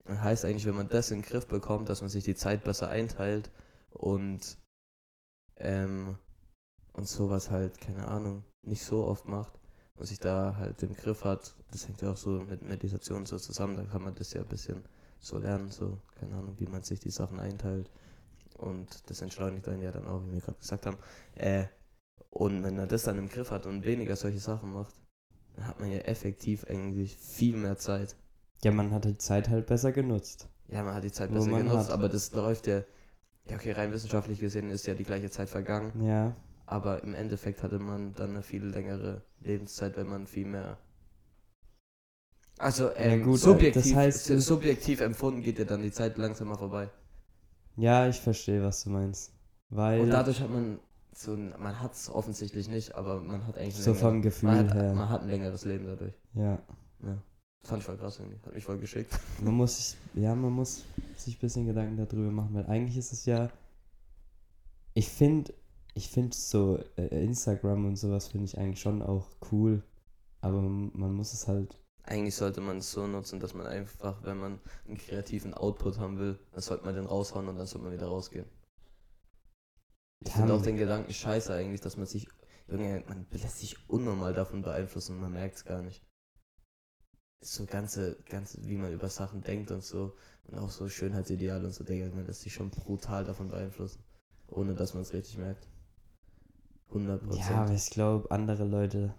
[0.06, 2.64] Das heißt eigentlich, wenn man das in den Griff bekommt, dass man sich die Zeit
[2.64, 3.50] besser einteilt
[3.90, 4.58] und
[5.58, 6.18] ähm,
[6.94, 9.60] und sowas halt, keine Ahnung, nicht so oft macht
[9.96, 13.38] und sich da halt im Griff hat, das hängt ja auch so mit Meditation so
[13.40, 14.84] zusammen, dann kann man das ja ein bisschen
[15.20, 17.90] so lernen, so, keine Ahnung, wie man sich die Sachen einteilt
[18.58, 20.98] und das entschleunigt einen ja dann auch, wie wir gerade gesagt haben.
[21.36, 21.66] Äh,
[22.32, 24.94] Und wenn er das dann im Griff hat und weniger solche Sachen macht,
[25.56, 28.18] dann hat man ja effektiv eigentlich viel mehr Zeit.
[28.64, 30.50] Ja, man hat die Zeit halt besser genutzt.
[30.68, 31.94] Ja, man hat die Zeit Wo besser genutzt, hat.
[31.94, 32.84] aber das läuft ja.
[33.50, 36.02] Ja, okay, rein wissenschaftlich gesehen ist ja die gleiche Zeit vergangen.
[36.04, 36.36] Ja.
[36.66, 40.78] Aber im Endeffekt hatte man dann eine viel längere Lebenszeit, wenn man viel mehr.
[42.58, 46.58] Also, ähm, gut, subjektiv, das heißt, su- subjektiv empfunden geht dir dann die Zeit langsamer
[46.58, 46.90] vorbei.
[47.76, 49.34] Ja, ich verstehe, was du meinst.
[49.70, 50.80] Weil Und dadurch hat man
[51.14, 54.50] so ein, man hat es offensichtlich nicht, aber man hat eigentlich so länger- vom Gefühl
[54.50, 54.94] man hat, her.
[54.94, 56.14] man hat ein längeres Leben dadurch.
[56.36, 56.60] Ja.
[57.04, 57.18] Ja.
[57.64, 58.40] Fand ich voll krass irgendwie.
[58.46, 59.18] Hat mich voll geschickt.
[59.42, 60.84] Man muss sich, ja, man muss
[61.16, 63.50] sich ein bisschen Gedanken darüber machen, weil eigentlich ist es ja,
[64.94, 65.54] ich finde,
[65.94, 69.82] ich finde so äh, Instagram und sowas finde ich eigentlich schon auch cool,
[70.42, 74.38] aber man, muss es halt, Eigentlich sollte man es so nutzen, dass man einfach, wenn
[74.38, 77.94] man einen kreativen Output haben will, dann sollte man den raushauen und dann sollte man
[77.94, 78.46] wieder rausgehen.
[80.26, 82.28] Ich finde auch den Gedanken scheiße eigentlich, dass man sich,
[82.68, 86.02] Junge, man lässt sich unnormal davon beeinflussen und man merkt es gar nicht.
[87.44, 90.16] So ganze, ganze, wie man über Sachen denkt und so
[90.48, 94.02] und auch so Schönheitsideale und so, Digga, man lässt sich schon brutal davon beeinflussen,
[94.48, 95.68] ohne dass man es richtig merkt.
[96.92, 99.14] 100% ja, aber ich glaube, andere Leute,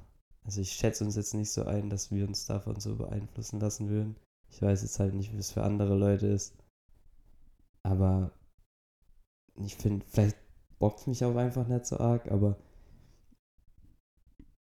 [0.45, 3.89] also ich schätze uns jetzt nicht so ein, dass wir uns davon so beeinflussen lassen
[3.89, 4.17] würden.
[4.49, 6.57] Ich weiß jetzt halt nicht, wie es für andere Leute ist,
[7.83, 8.33] aber
[9.57, 10.37] ich finde, vielleicht
[10.79, 12.57] bockt mich auch einfach nicht so arg, aber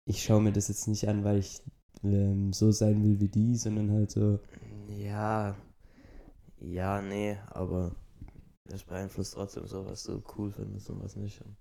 [0.05, 1.62] ich schaue mir das jetzt nicht an, weil ich
[2.05, 4.38] ähm, so sein will wie die, sondern halt so,
[4.88, 5.55] Ja,
[6.61, 7.92] ja, nee, aber
[8.68, 11.40] das beeinflusst trotzdem so, was du cool findest und was nicht.
[11.40, 11.57] Und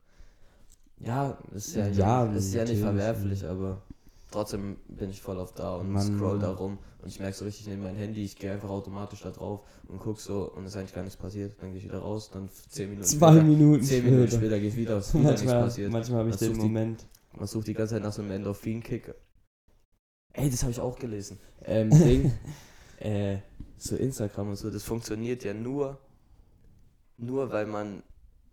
[1.05, 3.81] ja, ist ja, Ja, ist ja nicht verwerflich, aber
[4.29, 7.43] trotzdem bin ich voll auf da und Man- scroll da rum und ich merke so
[7.45, 10.71] richtig neben mein Handy, ich gehe einfach automatisch da drauf und guck so und es
[10.71, 11.55] ist eigentlich gar nichts passiert.
[11.59, 14.37] Dann gehe ich wieder raus, dann 10 Minuten zwei später, Minuten 10 Minuten später.
[14.41, 15.91] später geht wieder, ist wieder nichts Manchmal, passiert.
[15.91, 17.05] manchmal habe ich den sucht die- Moment.
[17.35, 19.15] Man sucht die ganze Zeit nach so einem Endorphin-Kick.
[20.33, 21.39] Ey, das habe ich auch gelesen.
[21.65, 22.31] Ähm, Ding,
[22.99, 23.37] äh,
[23.77, 25.97] so Instagram und so, das funktioniert ja nur,
[27.17, 28.03] nur weil man,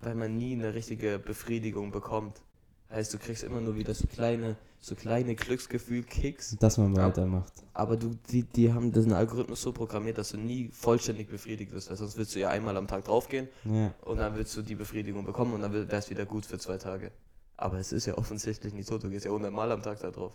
[0.00, 2.40] weil man nie eine richtige Befriedigung bekommt.
[2.90, 6.56] Heißt, du kriegst immer nur wieder so kleine, so kleine Glücksgefühl-Kicks.
[6.58, 7.52] dass man weitermacht.
[7.74, 11.90] Aber du, die, die haben diesen Algorithmus so programmiert, dass du nie vollständig befriedigt wirst.
[11.90, 13.92] Weil sonst willst du ja einmal am Tag draufgehen Ja.
[14.06, 16.78] und dann willst du die Befriedigung bekommen und dann wäre es wieder gut für zwei
[16.78, 17.10] Tage.
[17.58, 18.96] Aber es ist ja offensichtlich nicht so.
[18.96, 20.32] Du gehst ja hundertmal am Tag da drauf.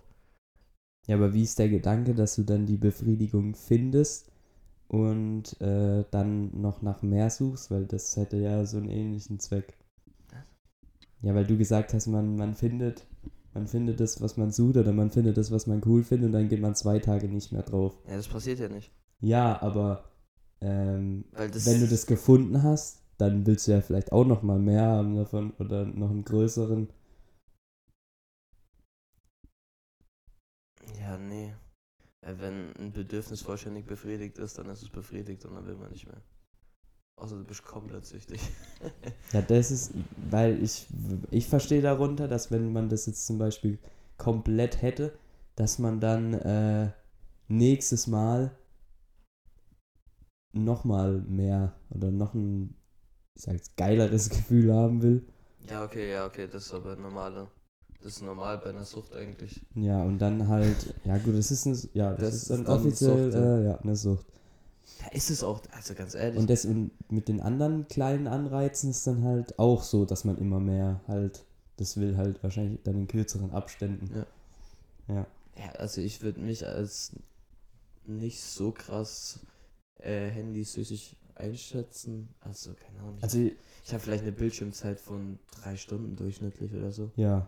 [1.07, 4.31] Ja, aber wie ist der Gedanke, dass du dann die Befriedigung findest
[4.87, 7.71] und äh, dann noch nach mehr suchst?
[7.71, 9.77] Weil das hätte ja so einen ähnlichen Zweck.
[11.23, 13.05] Ja, weil du gesagt hast, man, man findet,
[13.53, 16.33] man findet das, was man sucht, oder man findet das, was man cool findet, und
[16.33, 17.97] dann geht man zwei Tage nicht mehr drauf.
[18.07, 18.91] Ja, das passiert ja nicht.
[19.21, 20.03] Ja, aber
[20.59, 24.81] ähm, wenn du das gefunden hast, dann willst du ja vielleicht auch noch mal mehr
[24.81, 26.89] haben davon oder noch einen größeren.
[31.03, 31.53] Ja, nee.
[32.21, 35.91] Weil wenn ein Bedürfnis vollständig befriedigt ist, dann ist es befriedigt und dann will man
[35.91, 36.21] nicht mehr.
[37.17, 38.41] Außer du bist komplett süchtig.
[39.31, 39.93] Ja, das ist,
[40.29, 40.87] weil ich,
[41.31, 43.79] ich verstehe darunter, dass wenn man das jetzt zum Beispiel
[44.17, 45.17] komplett hätte,
[45.55, 46.91] dass man dann äh,
[47.47, 48.57] nächstes Mal
[50.53, 52.75] nochmal mehr oder noch ein,
[53.35, 55.27] ich sag jetzt, geileres Gefühl haben will.
[55.69, 57.49] ja, okay, ja, okay, das ist aber normale.
[58.03, 59.61] Das ist normal bei einer Sucht eigentlich.
[59.75, 63.31] Ja, und dann halt, ja gut, das ist eine, ja, das, Das ist dann offiziell,
[63.31, 63.57] Sucht, ja.
[63.57, 64.25] äh, ja, eine Sucht.
[64.99, 66.37] Ja, ist es auch, also ganz ehrlich.
[66.37, 70.37] Und das und mit den anderen kleinen Anreizen ist dann halt auch so, dass man
[70.37, 71.45] immer mehr halt,
[71.77, 74.09] das will halt wahrscheinlich dann in kürzeren Abständen.
[74.13, 75.15] Ja.
[75.15, 75.27] Ja.
[75.57, 77.13] Ja, also ich würde mich als
[78.05, 79.39] nicht so krass
[79.99, 82.27] äh, handysüchtig einschätzen.
[82.41, 83.17] Also, keine Ahnung.
[83.21, 87.11] Also, ich habe vielleicht eine Bildschirmzeit von drei Stunden durchschnittlich oder so.
[87.15, 87.47] ja,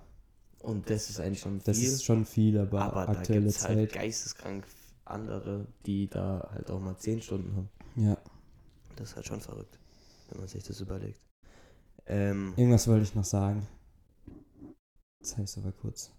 [0.65, 1.87] Und das ist eigentlich schon das viel.
[1.87, 3.93] ist schon viel, aber, aber da aktuelle gibt es halt Zeit.
[3.93, 4.65] geisteskrank
[5.05, 7.69] andere, die da halt auch mal zehn Stunden haben.
[7.95, 8.17] Ja.
[8.95, 9.77] Das ist halt schon verrückt,
[10.29, 11.21] wenn man sich das überlegt.
[12.07, 13.67] Ähm, Irgendwas wollte ich noch sagen.
[15.19, 16.11] Jetzt habe ich es aber kurz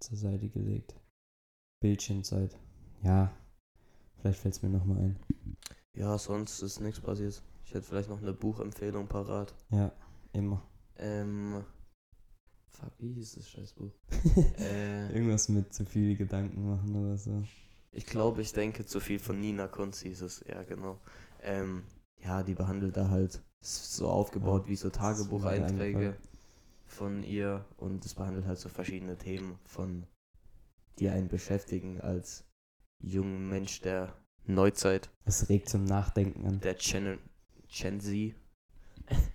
[0.00, 0.94] zur Seite gelegt.
[1.80, 2.58] Bildschirmzeit.
[3.02, 3.32] Ja,
[4.18, 5.16] vielleicht fällt es mir nochmal ein.
[5.94, 7.42] ja, sonst ist nichts passiert.
[7.64, 9.54] Ich hätte vielleicht noch eine Buchempfehlung parat.
[9.70, 9.92] Ja,
[10.32, 10.62] immer.
[10.96, 11.64] Ähm,
[12.74, 13.90] fuck, wie hieß das Scheißbuch?
[14.58, 17.42] äh, Irgendwas mit zu viel Gedanken machen oder so.
[17.92, 20.98] Ich glaube, ich denke zu viel von Nina Kunz hieß es, ja genau.
[21.42, 21.84] Ähm,
[22.22, 26.16] ja, die behandelt da halt so aufgebaut Ja, wie so das Tagebucheinträge
[26.86, 30.06] von ihr und es behandelt halt so verschiedene Themen von
[30.98, 32.44] die einen beschäftigen als
[33.00, 36.60] jungen Mensch der Neuzeit, Es regt zum Nachdenken an.
[36.60, 37.18] der Gen,
[37.68, 38.34] Gen Z.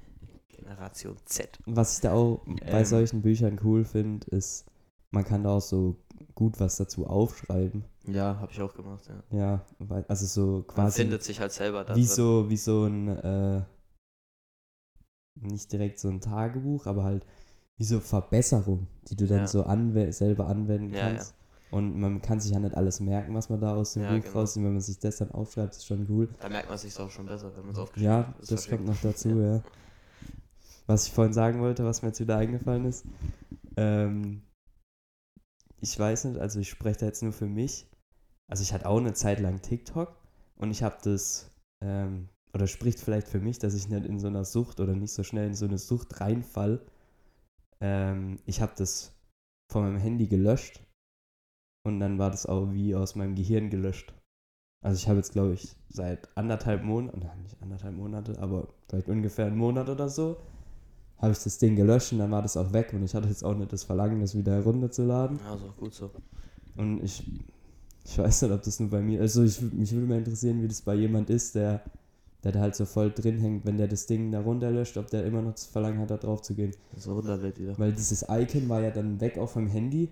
[0.69, 1.57] Gen Generation Z.
[1.65, 2.85] Was ich da auch bei Ähm.
[2.85, 4.65] solchen Büchern cool finde, ist,
[5.11, 5.95] man kann da auch so
[6.35, 7.83] gut was dazu aufschreiben.
[8.05, 9.37] Ja, habe ich auch gemacht, ja.
[9.37, 12.15] Ja, weil, also so Man quasi findet sich halt selber da wie drin.
[12.15, 13.63] so, wie so ein, äh,
[15.41, 17.25] nicht direkt so ein Tagebuch, aber halt
[17.77, 19.47] wie so Verbesserung, die du dann Ja.
[19.47, 21.33] so anwe selber anwenden Ja, kannst.
[21.71, 24.23] Und man kann sich ja nicht alles merken, was man da aus dem Ja, Buch
[24.23, 24.39] genau.
[24.39, 24.65] rausnimmt.
[24.65, 26.27] Wenn man sich das dann aufschreibt, ist schon cool.
[26.41, 28.39] Da merkt man sich auch schon besser, wenn man es aufgeschrieben Ja, hat.
[28.39, 29.61] das, verstehe kommt noch dazu, ja.
[30.89, 33.05] Was ich vorhin sagen wollte, was mir jetzt wieder eingefallen ist.
[33.77, 34.41] Ähm,
[35.81, 37.87] ich weiß nicht, also ich spreche da jetzt nur für mich.
[38.47, 40.17] Also ich hatte auch eine Zeit lang TikTok
[40.55, 41.51] und ich habe das,
[41.83, 45.13] ähm, oder spricht vielleicht für mich, dass ich nicht in so einer Sucht oder nicht
[45.13, 46.83] so schnell in so eine Sucht reinfall.
[47.81, 49.13] Ähm, ich habe das
[49.71, 50.83] von meinem Handy gelöscht
[51.85, 54.11] und dann war das auch wie aus meinem Gehirn gelöscht.
[54.83, 59.45] Also ich habe jetzt, glaube ich, seit anderthalb Monaten, nicht anderthalb Monate, aber vielleicht ungefähr
[59.45, 60.41] einen Monat oder so,
[61.21, 63.43] habe ich das Ding gelöscht und dann war das auch weg und ich hatte jetzt
[63.43, 65.39] auch nicht das Verlangen, das wieder herunterzuladen.
[65.41, 66.09] Auch gut so.
[66.77, 67.23] Und ich,
[68.05, 70.67] ich weiß nicht, ob das nur bei mir, also ich, mich würde mal interessieren, wie
[70.67, 71.83] das bei jemand ist, der,
[72.43, 75.25] der da halt so voll drin hängt, wenn der das Ding da runterlöscht, ob der
[75.25, 76.71] immer noch das Verlangen hat, da drauf zu gehen.
[76.95, 77.77] So runterlädt wieder.
[77.77, 80.09] Weil dieses Icon war ja dann weg auf dem Handy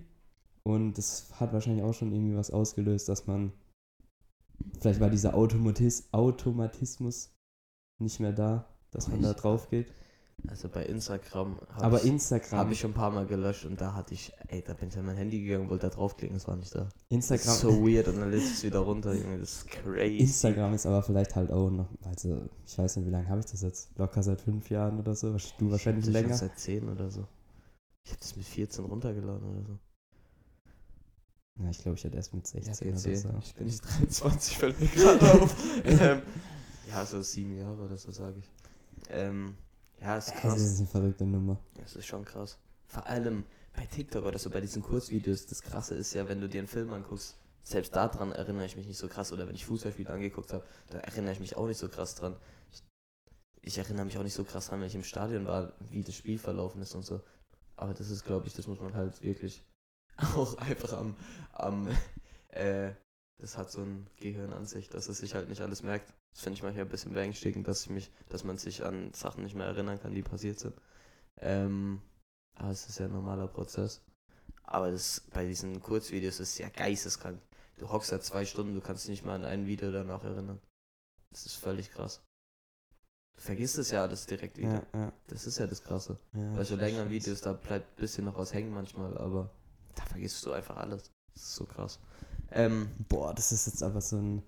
[0.64, 3.54] und das hat wahrscheinlich auch schon irgendwie was ausgelöst, dass man,
[4.82, 7.34] vielleicht war dieser Automatis Automatismus
[8.00, 9.88] nicht mehr da, dass man da drauf geht.
[10.48, 13.94] Also bei Instagram habe ich, Instagram, hab ich schon ein paar Mal gelöscht und da
[13.96, 16.56] hatte ich, ey, da bin ich an mein Handy gegangen, wollte da draufklicken, es war
[16.56, 16.90] nicht da.
[17.10, 20.18] Instagram, ist so weird und dann lädt es wieder runter, Junge, das ist crazy.
[20.20, 23.48] Instagram ist aber vielleicht halt auch noch, also ich weiß nicht, wie lange habe ich
[23.48, 23.98] das jetzt?
[23.98, 26.36] Locker seit fünf Jahren oder so, du wahrscheinlich schon länger.
[26.36, 27.28] Seit 10 oder so.
[28.06, 29.80] Ich habe das mit 14 runtergeladen oder so.
[31.64, 33.18] Ja, ich glaube, ich hatte erst mit 16 oder 14.
[33.18, 33.38] so.
[33.40, 35.56] Ich bin nicht 23, fällt mir gerade auf.
[35.84, 36.22] ähm,
[36.90, 38.50] ja, so sieben Jahre oder so, sage ich.
[39.10, 39.56] Ähm,
[40.02, 40.62] ja, ist Das krass.
[40.62, 41.60] ist eine verrückte Nummer.
[41.76, 42.58] Das ist schon krass.
[42.86, 43.44] Vor allem
[43.76, 46.68] bei TikTok oder so, bei diesen Kurzvideos, das Krasse ist ja, wenn du dir einen
[46.68, 49.32] Film anguckst, selbst daran erinnere ich mich nicht so krass.
[49.34, 52.36] Oder wenn ich Fußballspiele angeguckt habe, da erinnere ich mich auch nicht so krass dran.
[52.72, 52.84] Ich,
[53.62, 56.16] ich erinnere mich auch nicht so krass dran, wenn ich im Stadion war, wie das
[56.16, 57.22] Spiel verlaufen ist und so.
[57.76, 59.64] Aber das ist, glaube ich, das muss man halt wirklich
[60.36, 61.16] auch einfach am,
[61.54, 61.90] am
[62.50, 62.92] äh,
[63.40, 66.14] das hat so ein Gehirn an sich, dass es sich halt nicht alles merkt.
[66.34, 69.44] Das finde ich manchmal ein bisschen beängstigend, dass ich mich, dass man sich an Sachen
[69.44, 70.76] nicht mehr erinnern kann, die passiert sind.
[71.40, 72.02] Ähm,
[72.56, 74.02] aber es ist ja ein normaler Prozess.
[74.64, 77.42] Aber das bei diesen Kurzvideos ist ja geisteskrank.
[77.78, 80.60] Du hockst da zwei Stunden, du kannst dich nicht mal an ein Video danach erinnern.
[81.32, 82.24] Das ist völlig krass.
[83.36, 84.86] Du vergisst es ja alles direkt wieder.
[84.94, 85.14] Ja, ja.
[85.28, 86.18] Das ist ja das Krasse.
[86.34, 87.12] ja Bei so längeren.
[87.12, 89.52] Videos, da bleibt ein bisschen noch was hängen manchmal, aber
[89.94, 91.12] da vergisst du einfach alles.
[91.34, 92.00] Das ist so krass.
[92.52, 94.44] Ähm, Boah, das ist jetzt aber so ein.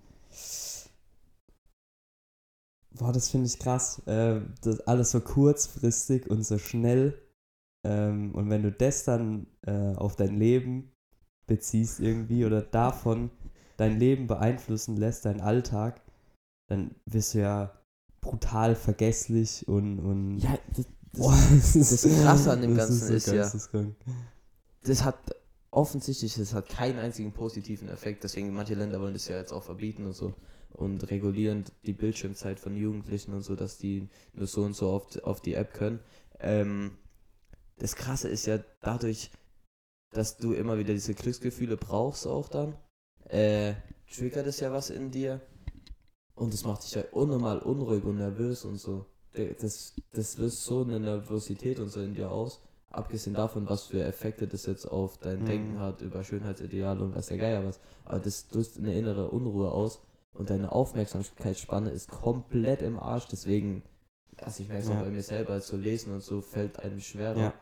[2.92, 4.00] Boah, das finde ich krass.
[4.06, 7.20] Äh, das alles so kurzfristig und so schnell.
[7.84, 10.92] Ähm, und wenn du das dann äh, auf dein Leben
[11.46, 13.30] beziehst irgendwie oder davon
[13.76, 16.00] dein Leben beeinflussen lässt, dein Alltag,
[16.68, 17.72] dann wirst du ja
[18.20, 19.98] brutal vergesslich und.
[20.00, 23.96] und ja, das, Boah, das, das Krasse an dem das Ganzen ist ja- geisteskrank.
[24.84, 25.16] das hat
[25.70, 28.24] offensichtlich, das hat keinen einzigen positiven Effekt.
[28.24, 30.34] Deswegen manche Länder wollen das ja jetzt auch verbieten und so
[30.72, 35.16] und regulieren die Bildschirmzeit von Jugendlichen und so, dass die nur so und so auf,
[35.22, 36.00] auf die App können.
[36.38, 36.98] Ähm,
[37.78, 39.30] das Krasse ist ja dadurch,
[40.12, 42.76] dass du immer wieder diese Glücksgefühle brauchst auch dann,
[43.28, 43.74] äh,
[44.12, 45.40] triggert es ja was in dir
[46.34, 49.06] und das macht dich ja unnormal unruhig und nervös und so.
[49.60, 54.02] Das, das löst so eine Nervosität und so in dir aus abgesehen davon, was für
[54.04, 55.46] Effekte das jetzt auf dein Mhm.
[55.46, 59.70] Denken hat, über Schönheitsideale und was der Geier was, aber das löst eine innere Unruhe
[59.70, 60.00] aus
[60.32, 63.82] und deine Aufmerksamkeitsspanne ist komplett im Arsch, deswegen,
[64.38, 65.02] also ich merke es Ja.
[65.02, 67.38] bei mir selber, zu lesen und so fällt einem schwerer.
[67.38, 67.54] Ja.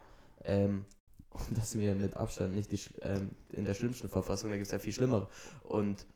[0.45, 0.85] Ähm,
[1.31, 4.67] und das ist mir mit Abstand nicht die, ähm, in der schlimmsten Verfassung, da gibt
[4.67, 5.29] es ja viel schlimmere.
[5.63, 6.07] Und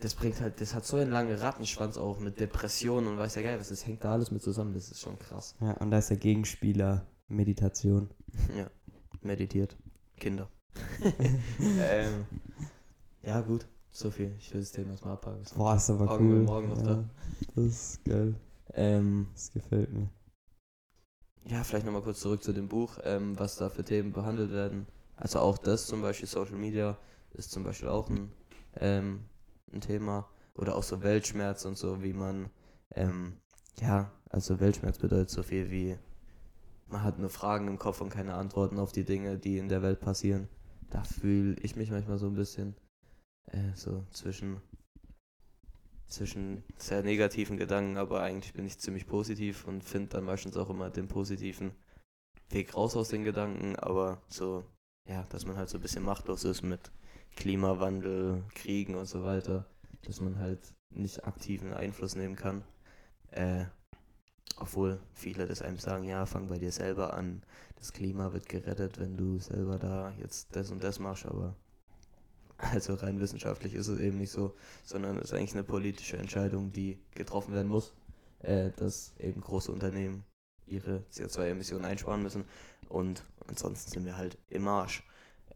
[0.00, 3.42] das bringt halt, das hat so einen langen Rattenschwanz auch mit Depressionen und weiß ja
[3.42, 5.54] geil, was, das hängt da alles mit zusammen, das ist schon krass.
[5.60, 8.10] Ja, und da ist der Gegenspieler Meditation.
[8.56, 8.70] Ja,
[9.20, 9.76] meditiert.
[10.16, 10.48] Kinder.
[11.60, 12.24] ähm,
[13.22, 13.66] ja, gut.
[13.90, 14.34] So viel.
[14.38, 15.42] Ich will das Thema erstmal abhaken.
[15.56, 16.42] Boah, ist aber Morgen- cool.
[16.44, 17.04] morgen noch ja, da.
[17.54, 18.34] Das ist geil.
[18.74, 20.08] Ähm, Das gefällt mir.
[21.46, 24.86] ja, vielleicht nochmal kurz zurück zu dem Buch, ähm, was da für Themen behandelt werden.
[25.16, 26.96] Also auch das zum Beispiel, Social Media
[27.34, 28.32] ist zum Beispiel auch ein,
[28.76, 29.24] ähm,
[29.72, 30.28] ein Thema.
[30.54, 32.50] Oder auch so Weltschmerz und so, wie man,
[32.94, 33.36] ähm,
[33.80, 35.98] ja, also Weltschmerz bedeutet so viel wie,
[36.92, 39.82] man hat nur Fragen im Kopf und keine Antworten auf die Dinge, die in der
[39.82, 40.48] Welt passieren.
[40.90, 42.76] Da fühle ich mich manchmal so ein bisschen
[43.46, 44.60] äh, so zwischen
[46.06, 50.68] zwischen sehr negativen Gedanken, aber eigentlich bin ich ziemlich positiv und finde dann meistens auch
[50.68, 51.72] immer den positiven
[52.50, 54.62] Weg raus aus den Gedanken, aber so,
[55.08, 56.92] ja, dass man halt so ein bisschen machtlos ist mit
[57.36, 59.64] Klimawandel, Kriegen und so weiter,
[60.02, 62.62] dass man halt nicht aktiven Einfluss nehmen kann.
[63.30, 63.64] Äh,
[64.62, 67.42] obwohl viele das einem sagen, ja, fang bei dir selber an,
[67.76, 71.56] das Klima wird gerettet, wenn du selber da jetzt das und das machst, aber
[72.58, 76.70] also rein wissenschaftlich ist es eben nicht so, sondern es ist eigentlich eine politische Entscheidung,
[76.70, 77.92] die getroffen werden muss,
[78.38, 80.24] äh, dass eben große Unternehmen
[80.66, 82.44] ihre CO2-Emissionen einsparen müssen
[82.88, 85.02] und ansonsten sind wir halt im Arsch.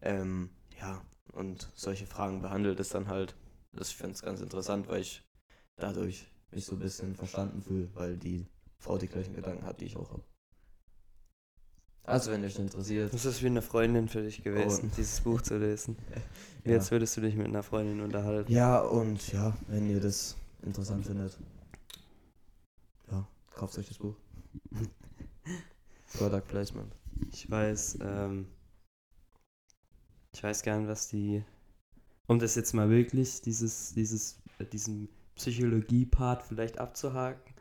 [0.03, 1.01] Ähm, ja,
[1.33, 3.37] und solche Fragen behandelt es dann halt.
[3.73, 5.23] Das ich finde es ganz interessant, weil ich
[5.77, 8.49] dadurch mich so ein bisschen verstanden fühle, weil die
[8.87, 10.23] Frau die gleichen Gedanken hat, die ich auch habe.
[12.05, 13.13] Also, wenn dich interessiert.
[13.13, 14.95] Das ist wie eine Freundin für dich gewesen, Oh.
[14.97, 15.97] dieses Buch zu lesen.
[16.65, 16.73] Ja.
[16.73, 18.51] Jetzt würdest du dich mit einer Freundin unterhalten.
[18.51, 21.39] Ja, und ja, wenn ihr das interessant findet,
[23.09, 24.17] ja, kauft euch das Buch.
[26.19, 26.93] Product Placement.
[27.33, 28.49] Ich weiß, ähm,
[30.33, 31.45] ich weiß gern, was die,
[32.27, 37.55] um das jetzt mal wirklich, dieses, dieses, äh, diesen Psychologie-Part vielleicht abzuhaken,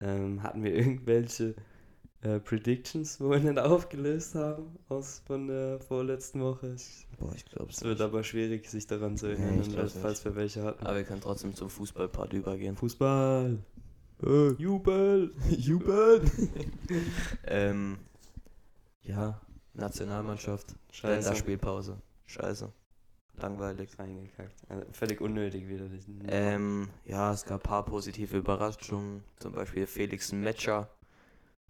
[0.00, 1.54] ähm, hatten wir irgendwelche
[2.22, 6.74] äh, Predictions, wo wir nicht aufgelöst haben, aus von der vorletzten Woche.
[6.74, 9.94] Ich, Boah, ich glaube es es wird aber schwierig, sich daran zu Nee, erinnern, glaub's
[10.00, 10.84] falls wir welche hatten.
[10.84, 12.76] Aber wir können trotzdem zum Fußballpart übergehen.
[12.76, 13.58] Fußball!
[14.58, 15.32] Jubel!
[15.50, 16.22] Jubel!
[17.46, 17.98] ähm,
[19.02, 19.40] ja,
[19.74, 21.28] Nationalmannschaft, Scheiße.
[21.28, 21.98] Länderspielpause.
[22.24, 22.72] Scheiße.
[23.38, 23.90] Langweilig.
[23.98, 24.54] Reingekackt.
[24.68, 25.88] Also völlig unnötig wieder.
[25.88, 29.22] diesen- Ähm, ja, es gab ein paar positive Überraschungen.
[29.38, 30.88] Zum Beispiel Felix Metscher.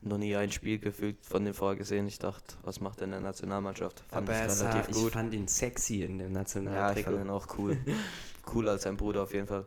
[0.03, 2.07] Noch nie ein Spiel gefügt von dem vorher gesehen.
[2.07, 4.01] Ich dachte, was macht er in der Nationalmannschaft?
[4.09, 5.13] Fand Aber ich er sah, relativ ich gut.
[5.13, 7.77] fand ihn sexy in dem Ja, ich fand ihn auch cool.
[8.45, 9.67] Cooler als sein Bruder auf jeden Fall.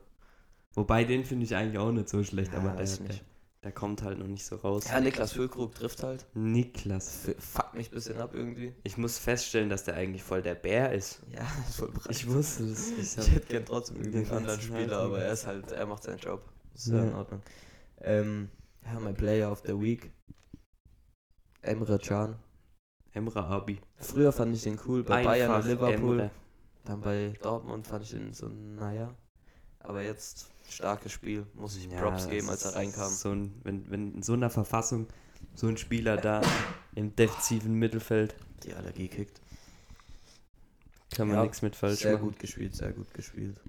[0.76, 3.24] Wobei, den finde ich eigentlich auch nicht so schlecht, Ja, aber weiß der, nicht.
[3.64, 4.86] Der kommt halt noch nicht so raus.
[4.88, 6.26] Ja, Niklas Füllkrug trifft halt.
[6.34, 7.28] Niklas.
[7.28, 8.74] F- Fuckt mich ein bisschen ab irgendwie.
[8.84, 11.22] Ich muss feststellen, dass der eigentlich voll der Bär ist.
[11.34, 11.44] Ja,
[11.76, 12.12] voll breit.
[12.12, 12.90] Ich wusste das.
[12.92, 16.04] Ich Ich hätte gern trotzdem irgendwie einen anderen Spieler, aber er ist halt, er macht
[16.04, 16.42] seinen Job.
[16.74, 17.18] Ist ja in Ja.
[17.18, 17.42] Ordnung.
[18.02, 18.50] Ähm,
[18.86, 20.10] ja, mein Player of the Week.
[21.62, 22.38] Emre Can.
[23.12, 23.80] Emre Abi.
[23.98, 26.20] Früher fand ich den cool, bei Bayern und Liverpool.
[26.20, 26.32] Emre.
[26.86, 29.14] Dann bei Dortmund fand ich den so, naja.
[29.80, 33.12] Aber jetzt, starkes Spiel, muss ich Ja, Props geben, als er reinkam.
[33.12, 35.08] So ein, wenn, wenn in so einer Verfassung
[35.56, 36.42] so ein Spieler da
[36.96, 39.42] im defensiven Mittelfeld, Die Allergie kickt.
[41.12, 42.26] kann man Ja, nichts mit falsch sehr machen.
[42.26, 43.60] gut gespielt, sehr gut gespielt.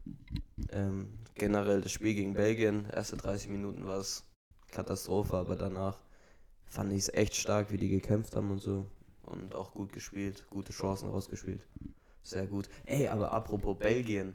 [0.70, 4.24] Ähm, generell das Spiel gegen Belgien, erste 30 Minuten war es
[4.70, 5.98] Katastrophe, aber danach
[6.66, 8.86] fand ich es echt stark, wie die gekämpft haben und so.
[9.22, 11.62] Und auch gut gespielt, gute Chancen rausgespielt.
[12.22, 12.68] Sehr gut.
[12.86, 14.34] Ey, aber apropos Belgien.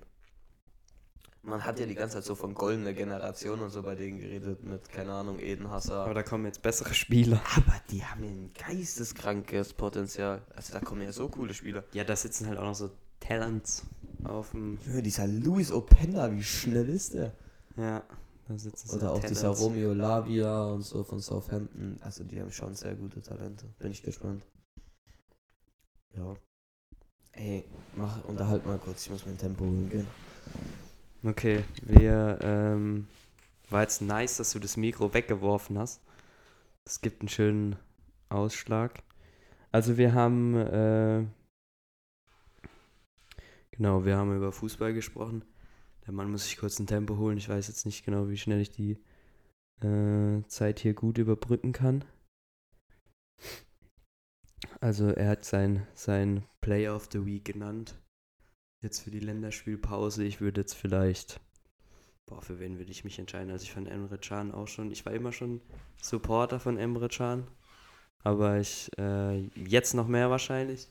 [1.45, 4.63] Man hat ja die ganze Zeit so von goldene Generation und so bei denen geredet
[4.63, 6.05] mit, keine Ahnung, Eden Hazard.
[6.05, 7.39] Aber da kommen jetzt bessere Spieler.
[7.55, 10.41] Aber die haben ja ein geisteskrankes Potenzial.
[10.55, 11.83] Also da kommen ja so coole Spieler.
[11.93, 13.83] Ja, da sitzen halt auch noch so Talents
[14.23, 14.79] auf dem.
[14.91, 17.31] Ja, dieser Luis Openda, wie schnell ist der?
[17.77, 18.03] Ja,
[18.47, 19.39] da sitzen so Oder auch Talents.
[19.39, 21.99] dieser Romeo Lavia und so von Southampton.
[22.01, 23.65] Also die haben schon sehr gute Talente.
[23.77, 24.43] Bin ich gespannt.
[26.15, 26.33] Ja.
[27.33, 29.05] Ey, mach, unterhalt mal kurz.
[29.05, 30.07] Ich muss mein Tempo holen gehen.
[31.25, 33.07] Okay, wir, ähm,
[33.71, 35.99] war jetzt nice, dass du das Mikro weggeworfen hast.
[36.85, 37.77] Es gibt einen schönen
[38.29, 39.01] Ausschlag.
[39.71, 41.25] Also wir haben, äh,
[43.71, 45.43] genau, wir haben über Fußball gesprochen.
[46.05, 47.39] Der Mann muss sich kurz ein Tempo holen.
[47.39, 49.01] Ich weiß jetzt nicht genau, wie schnell ich die
[49.81, 52.05] äh, Zeit hier gut überbrücken kann.
[54.79, 57.95] Also er hat sein, sein Player of the Week genannt.
[58.85, 60.23] Jetzt für die Länderspielpause.
[60.23, 61.39] Ich würde jetzt vielleicht.
[62.27, 63.49] Boah, für wen würde ich mich entscheiden?
[63.49, 64.91] Also ich fand Emre Can auch schon.
[64.91, 65.59] Ich war immer schon
[65.99, 67.47] Supporter von Emre Can.
[68.23, 70.87] Aber ich äh, jetzt noch mehr wahrscheinlich.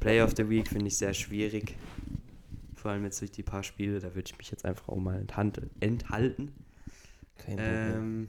[0.00, 1.76] Player of the Week finde ich sehr schwierig.
[2.74, 5.26] Vor allem jetzt durch die paar Spiele, da würde ich mich jetzt einfach auch mal
[5.80, 6.54] enthalten.
[7.36, 8.28] Kein Ähm,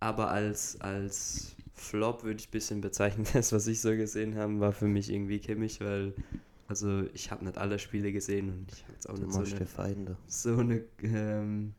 [0.00, 4.60] aber als, als Flop würde ich ein bisschen bezeichnen, das, was ich so gesehen habe,
[4.60, 6.12] war für mich irgendwie Kimmich, weil,
[6.68, 9.40] also ich habe nicht alle Spiele gesehen und ich habe jetzt auch Du nicht so
[9.40, 10.16] machst eine, Feinde.
[10.26, 11.74] so eine ähm,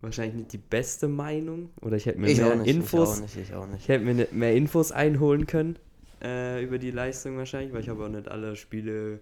[0.00, 3.18] wahrscheinlich nicht die beste Meinung oder ich hätte mir Ich mehr auch nicht, Infos, ich
[3.18, 3.80] auch nicht, ich auch nicht.
[3.82, 5.78] ich hätte mir nicht mehr Infos einholen können
[6.22, 9.20] äh, über die Leistung wahrscheinlich, weil ich habe auch nicht alle Spiele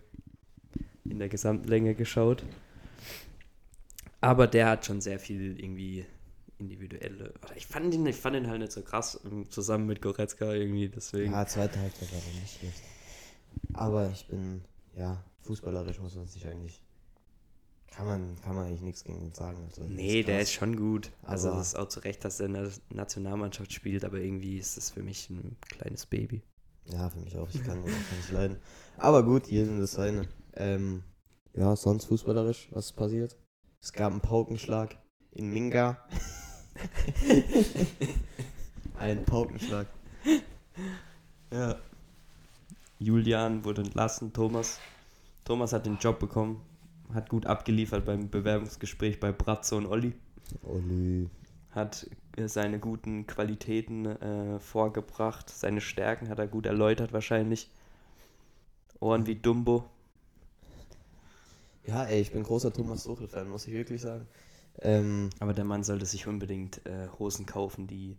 [1.05, 2.45] in der Gesamtlänge geschaut.
[4.21, 6.05] Aber der hat schon sehr viel irgendwie
[6.59, 7.33] individuelle.
[7.45, 10.53] Oder ich fand ihn, ich fand ihn halt nicht so krass ähm, zusammen mit Goretzka
[10.53, 11.33] irgendwie, deswegen.
[11.33, 12.83] Ja, zweite Halbzeit war nicht schlecht.
[13.75, 14.63] Aber ich bin,
[14.97, 16.83] ja, fußballerisch muss man sich eigentlich
[17.91, 19.65] kann man, kann man eigentlich nichts gegen ihn sagen.
[19.65, 21.11] Also, Nee, der ist schon gut.
[21.23, 24.77] Also es ist auch zu Recht, dass er in der Nationalmannschaft spielt, aber irgendwie ist
[24.77, 26.43] das für mich ein kleines Baby.
[26.85, 27.49] Ja, für mich auch.
[27.53, 28.59] Ich kann ihn auch nicht leiden.
[28.99, 30.29] Aber gut, jedem das seine.
[30.55, 31.03] Ähm,
[31.55, 33.37] ja, sonst fußballerisch, was ist passiert?
[33.81, 34.97] Es gab einen Paukenschlag
[35.33, 36.07] in Minga.
[38.99, 39.87] Ein Paukenschlag.
[41.53, 41.79] Ja.
[42.99, 44.79] Julian wurde entlassen, Thomas.
[45.45, 46.61] Thomas hat den Job bekommen,
[47.15, 50.15] hat gut abgeliefert beim Bewerbungsgespräch bei Bratzo und Olli.
[50.63, 51.29] Olli.
[51.71, 57.71] Hat äh, seine guten Qualitäten äh, vorgebracht, seine Stärken hat er gut erläutert wahrscheinlich.
[59.01, 59.85] Ohren wie Dumbo.
[61.87, 64.27] Ja, ey, ich bin großer Thomas Tuchel-Fan, muss ich wirklich sagen.
[64.81, 68.17] Ähm, Aber der Mann sollte sich unbedingt äh, Hosen kaufen, die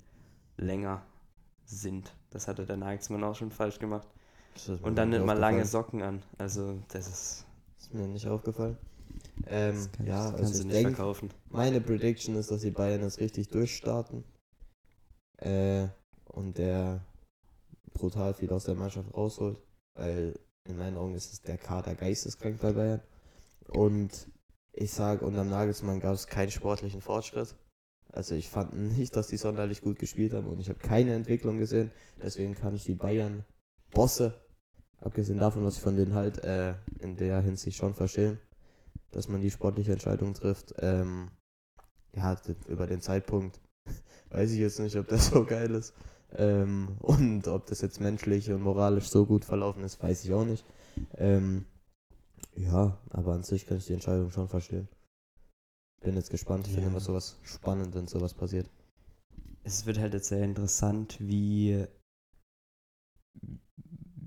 [0.57, 1.03] länger
[1.65, 2.13] sind.
[2.31, 4.07] Das hatte der Nagelsmann auch schon falsch gemacht.
[4.53, 5.65] Das Und dann nimmt man lange.
[5.65, 6.21] Socken an.
[6.37, 7.45] Also das ist,
[7.79, 8.77] Ist mir nicht aufgefallen.
[9.47, 11.29] Ähm, das kann, ja, das also du nicht verkaufen.
[11.49, 14.23] meine Prediction ist, dass die Bayern jetzt richtig durchstarten.
[15.37, 15.87] Äh,
[16.25, 17.05] und der
[17.93, 19.57] brutal viel aus der Mannschaft rausholt.
[19.95, 23.01] Weil in meinen Augen ist es der Kader geisteskrank bei Bayern.
[23.67, 24.27] Und
[24.73, 27.55] ich sage, unter Nagelsmann gab es keinen sportlichen Fortschritt.
[28.11, 31.57] Also ich fand nicht, dass die sonderlich gut gespielt haben und ich habe keine Entwicklung
[31.59, 31.91] gesehen.
[32.21, 33.45] Deswegen kann ich die Bayern
[33.91, 34.33] Bosse,
[35.01, 38.39] abgesehen davon, was ich von denen halt äh, in der Hinsicht schon verstehen,
[39.11, 40.73] dass man die sportliche Entscheidung trifft.
[40.79, 41.31] Ähm,
[42.15, 42.35] ja,
[42.67, 43.59] über den Zeitpunkt
[44.31, 45.93] weiß ich jetzt nicht, ob das so geil ist.
[46.33, 50.45] Ähm, und ob das jetzt menschlich und moralisch so gut verlaufen ist, weiß ich auch
[50.45, 50.63] nicht.
[51.17, 51.65] Ähm,
[52.55, 54.87] ja, aber an sich kann ich die Entscheidung schon verstehen.
[56.01, 56.67] Bin jetzt gespannt.
[56.67, 56.91] Ich finde Ja.
[56.91, 58.69] immer sowas spannend, wenn sowas passiert.
[59.63, 61.85] Es wird halt jetzt sehr interessant, wie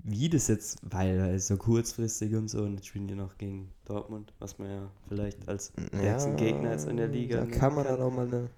[0.03, 4.33] wie das jetzt, weil so kurzfristig und so und jetzt spielen die noch gegen Dortmund,
[4.39, 7.97] was man ja vielleicht als stärksten Gegner jetzt in der Liga Da kann man kann.
[7.97, 8.49] dann auch mal eine,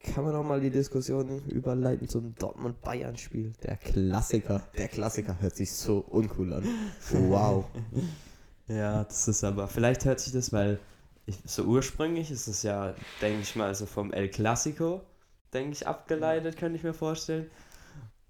[0.00, 3.52] kann man auch mal die Diskussion überleiten zum Dortmund-Bayern-Spiel.
[3.62, 4.62] Der Klassiker.
[4.76, 6.64] Der Klassiker hört sich so uncool an.
[7.10, 7.66] Wow.
[8.68, 10.78] Ja, das ist aber, vielleicht hört sich das, weil
[11.26, 15.02] ich, so ursprünglich ist es ja, denke ich mal, also vom El Clasico,
[15.52, 17.50] denke ich, abgeleitet, könnte ich mir vorstellen.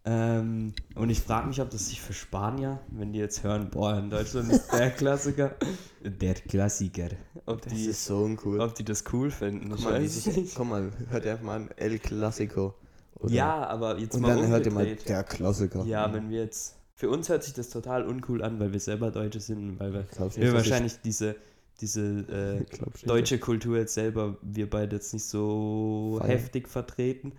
[0.04, 3.96] Ähm, und ich frage mich, ob das sich für Spanier, wenn die jetzt hören, boah,
[3.98, 5.54] in Deutschland ist der Klassiker,
[6.02, 7.08] der Klassiker,
[7.46, 8.60] ob Das die, ist so uncool.
[8.60, 9.68] ob die das cool finden.
[9.70, 10.54] Guck Ich mal, sich, nicht.
[10.56, 12.74] guck mal, hört ihr einfach mal an El Clasico.
[13.20, 15.84] Oder- Ja, aber jetzt Und mal dann hört ihr mal der Klassiker.
[15.84, 19.12] Ja, wenn wir jetzt, für uns hört sich das total uncool an, weil wir selber
[19.12, 21.36] Deutsche sind und weil wir, wir nicht, dass wahrscheinlich diese,
[21.80, 26.30] diese äh, ich, du nicht, deutsche Kultur jetzt selber, wir beide jetzt nicht so Feiern.
[26.30, 27.32] heftig vertreten.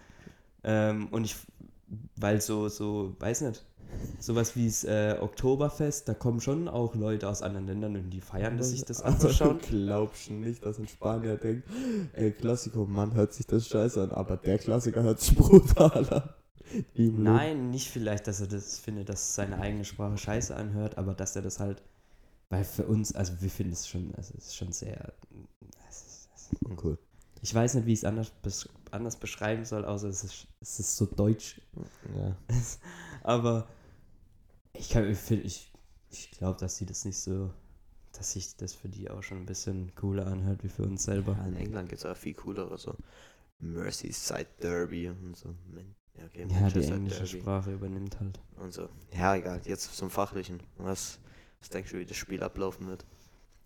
[0.66, 1.36] Ähm, und ich,
[2.16, 3.64] weil so, so, weiß nicht,
[4.20, 8.22] sowas wie das äh, Oktoberfest, da kommen schon auch Leute aus anderen Ländern und die
[8.22, 9.60] feiern das, sich das anzuschauen.
[9.60, 11.68] Du glaubst nicht, dass ein Spanier denkt,
[12.14, 16.30] El Clasico, Mann, hört sich das scheiße an, aber der Klassiker hört sich brutal an.
[16.96, 21.36] Nein, nicht vielleicht, dass er das findet, dass seine eigene Sprache scheiße anhört, aber dass
[21.36, 21.84] er das halt,
[22.50, 25.14] weil für uns, also wir finden es schon, es ist schon sehr,
[25.90, 26.98] es ist, es ist, Uncool.
[27.44, 30.80] Ich weiß nicht, wie ich es anders, besch- anders beschreiben soll, außer es ist, es
[30.80, 31.62] ist so deutsch
[32.16, 32.36] Ja.
[33.24, 33.68] Aber
[34.72, 35.72] ich kann, ich,
[36.10, 37.52] ich, glaube, dass sie das nicht so,
[38.14, 41.38] dass sich das für die auch schon ein bisschen cooler anhört wie für uns selber.
[41.46, 42.96] In England gibt es auch viel coolere, so
[43.60, 45.50] Merseyside Derby und so.
[46.18, 48.40] Ja, okay, Ja, die englische Derby Sprache übernimmt halt.
[48.56, 48.88] Und so.
[49.14, 50.62] Ja, egal, jetzt zum Fachlichen.
[50.78, 51.20] Was,
[51.60, 53.06] was denkst du, wie das Spiel ablaufen wird?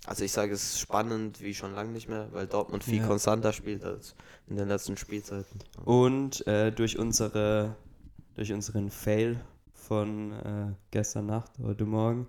[0.07, 3.07] Also ich sage, es ist spannend wie schon lange nicht mehr, weil Dortmund viel Ja.
[3.07, 4.15] konstanter spielt als
[4.47, 5.59] in den letzten Spielzeiten.
[5.83, 7.75] Und äh, durch unsere,
[8.35, 9.41] durch unseren Fail
[9.73, 12.25] von äh, gestern Nacht, heute Morgen,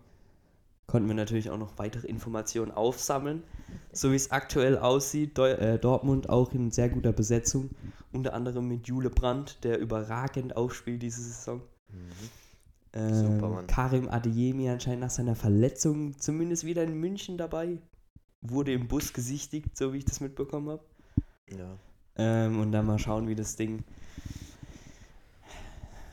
[0.88, 3.44] konnten wir natürlich auch noch weitere Informationen aufsammeln.
[3.92, 7.70] So wie es aktuell aussieht, Deu äh, Dortmund auch in sehr guter Besetzung,
[8.12, 11.60] unter anderem mit Jule Brandt, der überragend aufspielt diese Saison.
[12.92, 13.64] Ähm, Super.
[13.66, 17.78] Karim Adeyemi anscheinend nach seiner Verletzung zumindest wieder in München dabei.
[18.40, 20.84] Wurde im Bus gesichtigt, so wie ich das mitbekommen habe.
[21.50, 21.76] Ja.
[22.16, 23.84] Ähm, und dann mal schauen, wie das Ding.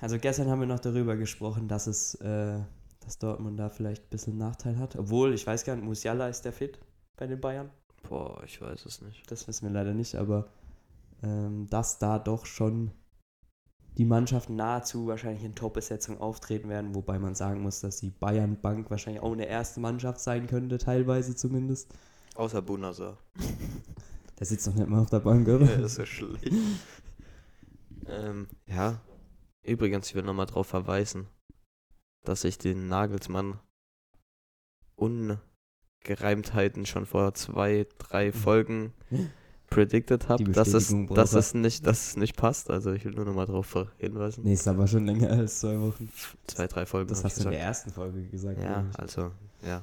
[0.01, 2.59] Also gestern haben wir noch darüber gesprochen, dass es, äh,
[2.99, 4.95] dass Dortmund da vielleicht ein bisschen Nachteil hat.
[4.95, 6.80] Obwohl, ich weiß gar nicht, Musiala ist der fit
[7.17, 7.69] bei den Bayern.
[8.07, 9.30] Boah, ich weiß es nicht.
[9.32, 10.47] Das wissen wir leider nicht, aber
[11.23, 12.91] ähm, dass da doch schon
[13.97, 18.59] die Mannschaften nahezu wahrscheinlich in Top-Besetzung auftreten werden, wobei man sagen muss, dass die Bayern
[18.59, 21.93] Bank wahrscheinlich auch eine erste Mannschaft sein könnte, teilweise zumindest.
[22.35, 23.17] Außer Bunasa.
[24.39, 25.65] Der sitzt doch nicht mal auf der Bank, oder?
[25.65, 26.51] Ja, ist ja schlecht.
[28.07, 28.99] ähm, ja.
[29.63, 31.27] Übrigens, ich will nochmal darauf verweisen,
[32.25, 33.59] dass ich den Nagelsmann
[34.97, 38.93] Ungereimtheiten schon vor zwei, drei Folgen
[39.76, 42.69] predicted habe, dass es, dass es nicht, dass es nicht passt.
[42.71, 44.43] Also ich will nur noch mal darauf hinweisen.
[44.43, 46.09] Nee, ist aber schon länger als zwei Wochen.
[46.47, 47.09] Zwei, drei Folgen.
[47.09, 48.61] Das hast du in der ersten Folge gesagt.
[48.61, 49.32] Ja, also,
[49.65, 49.82] ja.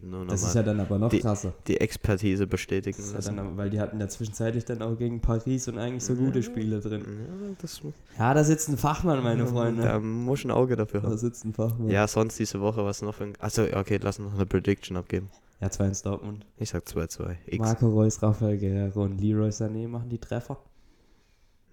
[0.00, 1.52] Nur Das ist nochmal ja dann aber noch die- krasser.
[1.66, 5.66] die Expertise bestätigen Das ja dann, weil die hatten ja zwischenzeitlich dann auch gegen Paris
[5.66, 7.02] und eigentlich so gute Spiele drin.
[7.02, 7.80] Ja, das,
[8.16, 9.82] Ja, da sitzt ein Fachmann, meine Freunde.
[9.82, 11.18] Da muss ein Auge dafür Da haben.
[11.18, 11.90] sitzt ein Fachmann.
[11.90, 13.32] Ja, sonst diese Woche, was noch für ein.
[13.40, 15.30] Achso, okay, lass noch eine Prediction abgeben.
[15.60, 16.46] Ja, zwei ins Dortmund.
[16.56, 17.36] Ich sag 2-2.
[17.46, 17.58] X.
[17.58, 20.62] Marco Reus, Rafael Guerrero und Leroy Sané machen die Treffer.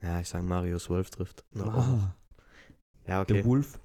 [0.01, 1.43] Ja, ich sag Marius Wolf trifft.
[1.53, 1.73] Noch.
[1.75, 2.15] Ah,
[3.07, 3.45] Ja, Der okay.
[3.45, 3.79] Wolf.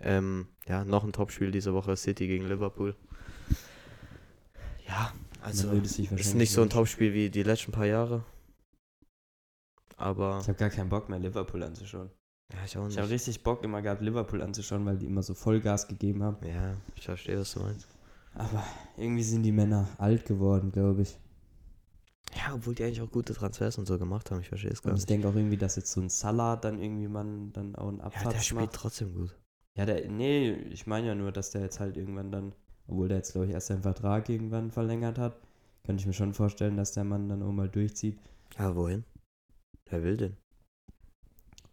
[0.00, 2.96] Ähm, ja, noch ein Topspiel diese Woche: City gegen Liverpool.
[4.88, 5.12] Ja,
[5.42, 5.70] also.
[5.72, 6.70] Ist wahrscheinlich nicht so ein.
[6.70, 8.24] Topspiel wie die letzten paar Jahre.
[9.98, 10.38] Aber.
[10.40, 12.10] Ich habe gar keinen Bock mehr, Liverpool anzuschauen.
[12.52, 13.12] Ja, ich auch Ich habe nicht.
[13.14, 16.38] richtig Bock immer gehabt, Liverpool anzuschauen, weil die immer so Vollgas gegeben haben.
[16.46, 17.86] Ja, ich verstehe, was du meinst.
[18.34, 18.64] Aber
[18.96, 21.16] irgendwie sind die Männer alt geworden, glaube ich.
[22.36, 24.92] Ja, obwohl die eigentlich auch gute Transfers und so gemacht haben, ich verstehe es gar
[24.92, 25.10] Und ich nicht.
[25.10, 28.04] denke auch irgendwie, dass jetzt so ein Salah dann irgendwie man dann auch einen Ja,
[28.06, 28.74] Abfahrt der spielt macht.
[28.74, 29.36] trotzdem gut.
[29.76, 32.52] Ja, der, nee, ich meine ja nur, dass der jetzt halt irgendwann dann,
[32.86, 35.40] obwohl der jetzt, glaube ich, erst seinen Vertrag irgendwann verlängert hat,
[35.84, 38.18] könnte ich mir schon vorstellen, dass der Mann dann auch mal durchzieht.
[38.58, 39.04] Ja, wohin?
[39.86, 40.36] Wer will denn?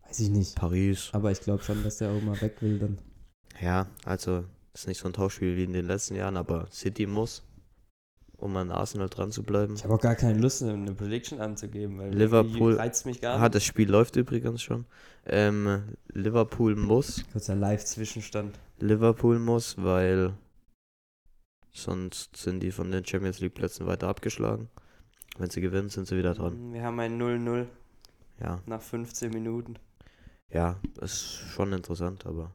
[0.01, 0.55] Weiß ich nicht.
[0.55, 1.09] Paris.
[1.13, 2.97] Aber ich glaube schon, dass der auch mal weg will dann.
[3.61, 4.45] Ja, also
[4.79, 7.43] ist nicht so ein Tauschspiel wie in den letzten Jahren, aber City muss,
[8.37, 9.73] um an Arsenal dran zu bleiben.
[9.75, 13.43] Ich habe auch gar keine Lust, eine Prediction anzugeben, weil Liverpool reizt mich gar Ah,
[13.43, 13.55] nicht.
[13.55, 14.85] das Spiel läuft übrigens schon.
[15.25, 18.59] Ähm, Liverpool muss, Kurzer Live-Zwischenstand.
[18.79, 20.33] Liverpool muss, weil
[21.73, 24.69] sonst sind die von den Champions League Plätzen weiter abgeschlagen.
[25.37, 26.73] Wenn sie gewinnen, sind sie wieder dran.
[26.73, 27.65] Wir haben ein 0-0
[28.39, 29.75] Ja, nach 15 Minuten.
[30.49, 32.51] ja, ist schon interessant, aber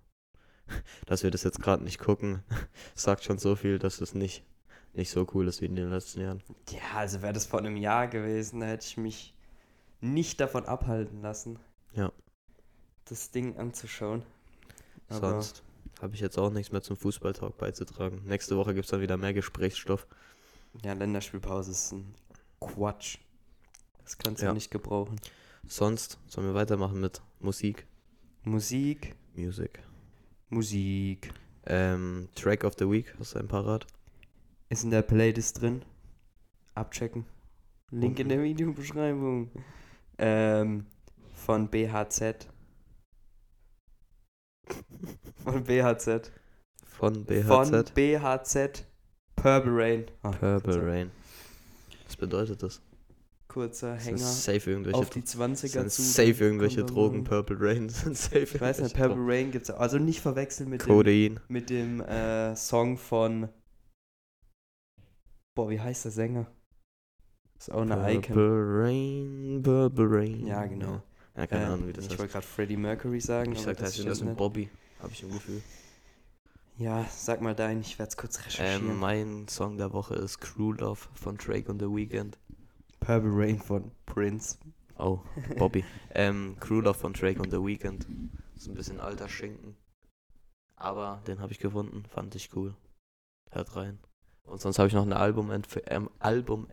[1.07, 2.43] dass wir das jetzt gerade nicht gucken,
[2.95, 4.45] sagt schon so viel, dass es nicht,
[4.93, 6.43] nicht so cool ist wie in den letzten Jahren.
[6.71, 9.35] Ja, also wäre das vor einem Jahr gewesen, da hätte ich mich
[10.01, 11.59] nicht davon abhalten lassen,
[11.95, 12.11] Ja.
[13.05, 14.23] das Ding anzuschauen.
[15.09, 15.63] Aber Sonst
[16.01, 18.23] habe ich jetzt auch nichts mehr zum Fußballtalk beizutragen.
[18.25, 20.07] Nächste Woche gibt es dann wieder mehr Gesprächsstoff.
[20.83, 22.15] ja, Länderspielpause ist ein
[22.61, 23.19] Quatsch.
[24.03, 24.53] Das kannst du Ja.
[24.53, 25.21] nicht gebrauchen.
[25.69, 27.87] Sonst sollen wir weitermachen mit Musik.
[28.43, 29.79] Musik, Music.
[30.53, 31.33] Musik.
[31.65, 33.87] Ähm, Track of the Week, hast du ein Parat?
[34.69, 35.83] Ist in der Playlist drin.
[36.75, 37.25] Abchecken.
[37.91, 39.51] Link in der Videobeschreibung.
[40.19, 40.87] Ähm,
[41.35, 42.49] von BHZ.
[45.45, 46.31] Von BHZ.
[46.87, 47.47] Von BHZ.
[47.47, 48.87] Von BHZ.
[49.37, 50.05] Purple Rain.
[50.23, 51.11] Ah, Purple Rain.
[52.07, 52.81] Was bedeutet das?
[53.53, 56.03] Kurzer Hänger safe irgendwelche, auf die 20er sind zu.
[56.03, 57.25] safe irgendwelche Drogen.
[57.25, 59.79] Purple Rain sind safe Ich weiß nicht, Purple Rain gibt's auch.
[59.81, 61.41] Also nicht verwechseln mit dem, Codein.
[61.49, 63.49] mit dem äh, Song von.
[65.55, 66.47] Boah, wie heißt der Sänger?
[67.59, 68.23] Ist auch eine Icon.
[68.23, 70.47] Purple Rain, Purple Rain.
[70.47, 71.03] Ja, genau.
[71.37, 72.21] Ja, keine Äh, Ahnung, wie das ich heißt.
[72.21, 73.53] wollte gerade Freddie Mercury sagen.
[73.53, 74.71] Ich aber sag, das ist das mit Bobby.
[75.01, 75.63] Habe ich im Gefühl.
[76.79, 78.91] Ja, sag mal deinen, ich werde es kurz recherchieren.
[78.91, 82.39] Ähm, mein Song der Woche ist Crew Love von Drake und The Weeknd.
[83.03, 84.59] Purple Rain von Prince.
[84.97, 85.19] Oh,
[85.59, 85.85] Bobby.
[86.15, 88.07] ähm, Love von Drake und The Weeknd.
[88.55, 89.77] Ist ein bisschen alter Schinken.
[90.77, 92.77] Aber den habe ich gefunden, fand ich cool.
[93.51, 93.99] Hört rein.
[94.45, 95.89] Und sonst habe ich noch eine Album-Empfehlung.
[95.89, 96.69] Ähm, Album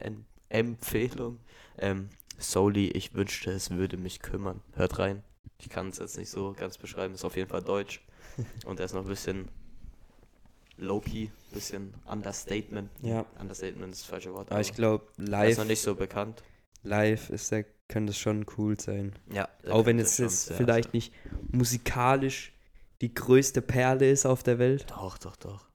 [0.50, 1.40] Empfehlung.
[1.80, 4.62] Ähm, Soli, ich wünschte, es würde mich kümmern.
[4.74, 5.24] Hört rein.
[5.58, 8.06] Ich kann es jetzt nicht so ganz beschreiben, ist auf jeden Fall deutsch.
[8.66, 9.50] Und er ist noch ein bisschen
[10.80, 12.90] low-key, bisschen Understatement.
[13.02, 13.26] Ja.
[13.40, 14.52] Understatement ist das falsche Wort.
[14.52, 16.42] Aber ich glaube, er ist live, noch nicht so bekannt.
[16.84, 19.14] live ist der, könnte es schon cool sein.
[19.32, 21.14] Ja, Auch wenn es jetzt sehr- vielleicht nicht
[21.52, 22.54] musikalisch
[23.02, 24.86] die größte Perle ist auf der Welt.
[24.90, 25.68] Doch, doch, doch.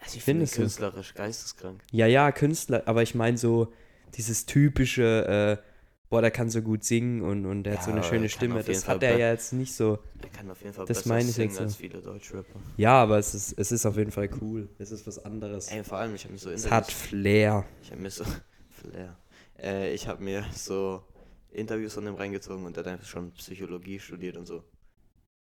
[0.00, 0.50] Also ich finde du?
[0.52, 1.80] künstlerisch geisteskrank.
[1.92, 3.72] Ja, ja, Künstler, aber ich meine so
[4.14, 5.71] dieses typische, äh,
[6.12, 8.62] boah, der kann so gut singen und, und der hat so Ja, eine schöne Stimme.
[8.62, 9.98] Das Fall hat er ja jetzt nicht so.
[10.20, 11.62] Er kann auf jeden Fall Das besser ich singen jetzt so.
[11.62, 12.60] als viele Deutschrapper.
[12.76, 14.68] Ja, aber es ist, es ist auf jeden Fall cool.
[14.78, 15.68] Es ist was anderes.
[15.68, 17.64] Ey, vor allem, ich habe mir so es hat Flair.
[17.82, 18.24] Ich habe mir so
[18.68, 19.16] Flair.
[19.58, 21.02] Äh, ich habe mir so
[21.50, 24.62] Interviews von dem reingezogen und der hat einfach schon Psychologie studiert und so.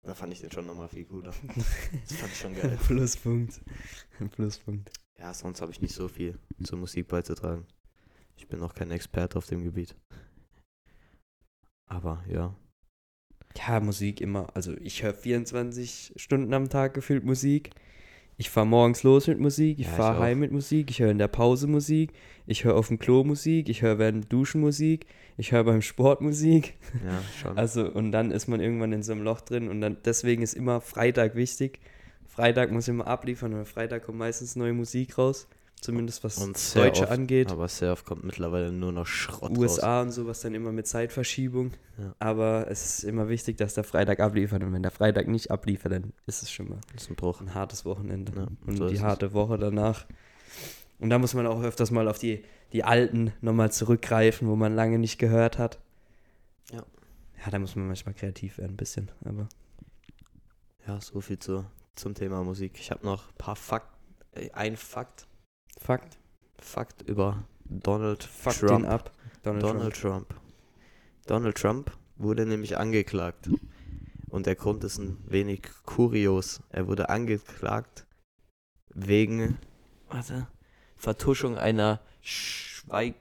[0.03, 1.33] Da fand ich den schon nochmal viel cooler.
[2.07, 2.79] Das fand ich schon geil.
[2.87, 3.59] Pluspunkt.
[4.21, 4.89] Ein Pluspunkt.
[5.19, 7.67] Ja, sonst habe ich nicht so viel zur Musik beizutragen.
[8.37, 9.95] Ich bin noch kein Experte auf dem Gebiet.
[11.91, 12.55] Aber ja.
[13.57, 14.47] Ja, Musik immer.
[14.53, 17.71] Also ich höre 24 Stunden am Tag gefühlt Musik.
[18.37, 21.11] Ich fahre morgens los mit Musik, ich Ja, ich fahre heim mit Musik, ich höre
[21.11, 22.13] in der Pause Musik,
[22.47, 25.05] ich höre auf dem Klo Musik, ich höre während dem Duschen Musik,
[25.37, 26.75] ich höre beim Sport Musik.
[27.05, 27.57] Ja, schon.
[27.57, 30.53] Also und dann ist man irgendwann in so einem Loch drin und dann deswegen ist
[30.53, 31.79] immer Freitag wichtig.
[32.25, 35.47] Freitag muss immer abliefern, weil Freitag kommt meistens neue Musik raus.
[35.81, 37.51] Zumindest was Und Deutsche oft, angeht.
[37.51, 39.57] Aber sehr oft kommt mittlerweile nur noch Schrott raus.
[39.57, 41.71] USA und sowas dann immer mit Zeitverschiebung.
[41.97, 42.15] Ja.
[42.19, 44.63] Aber es ist immer wichtig, dass der Freitag abliefert.
[44.63, 47.41] Und wenn der Freitag nicht abliefert, dann ist es schon mal Das ist ein Bruch.
[47.41, 48.31] ein hartes Wochenende.
[48.35, 49.01] Ja, und so die es.
[49.01, 50.05] harte Woche danach.
[50.99, 54.75] Und da muss man auch öfters mal auf die, die alten nochmal zurückgreifen, wo man
[54.75, 55.79] lange nicht gehört hat.
[56.71, 56.83] Ja.
[57.43, 59.09] Ja, da muss man manchmal kreativ werden, ein bisschen.
[59.25, 59.49] Aber
[60.87, 61.65] Ja, so viel zu,
[61.95, 62.73] zum Thema Musik.
[62.79, 63.87] Ich habe noch ein paar Fakt,
[64.33, 65.25] äh, ein Fakt,
[65.81, 66.19] Fakt.
[66.59, 68.87] Fakt über Donald Fuck Trump.
[68.87, 69.11] ab.
[69.41, 70.29] Donald, Donald Trump.
[70.29, 70.41] Trump.
[71.25, 73.49] Donald Trump wurde nämlich angeklagt.
[74.29, 76.61] Und der Grund ist ein wenig kurios.
[76.69, 78.05] Er wurde angeklagt
[78.93, 79.57] wegen
[80.09, 80.47] warte,
[80.95, 83.15] Vertuschung einer Schweig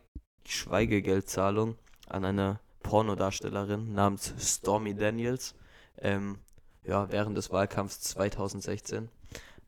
[0.47, 1.77] Schweigegeldzahlung
[2.09, 5.55] an eine Pornodarstellerin namens Stormy Daniels.
[5.97, 6.39] Ähm,
[6.85, 9.09] ja, während des Wahlkampfs 2016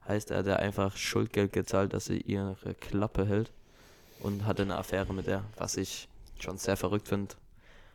[0.06, 3.52] heißt er, der einfach Schuldgeld gezahlt, dass sie ihre Klappe hält
[4.20, 7.34] und hatte eine Affäre mit der, was ich schon sehr verrückt finde,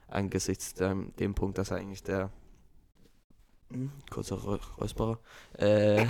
[0.08, 2.30] angesichts dem, dem Punkt, dass er eigentlich der
[3.72, 5.20] hm, kurzer Räu- Räusperer,
[5.58, 6.06] äh,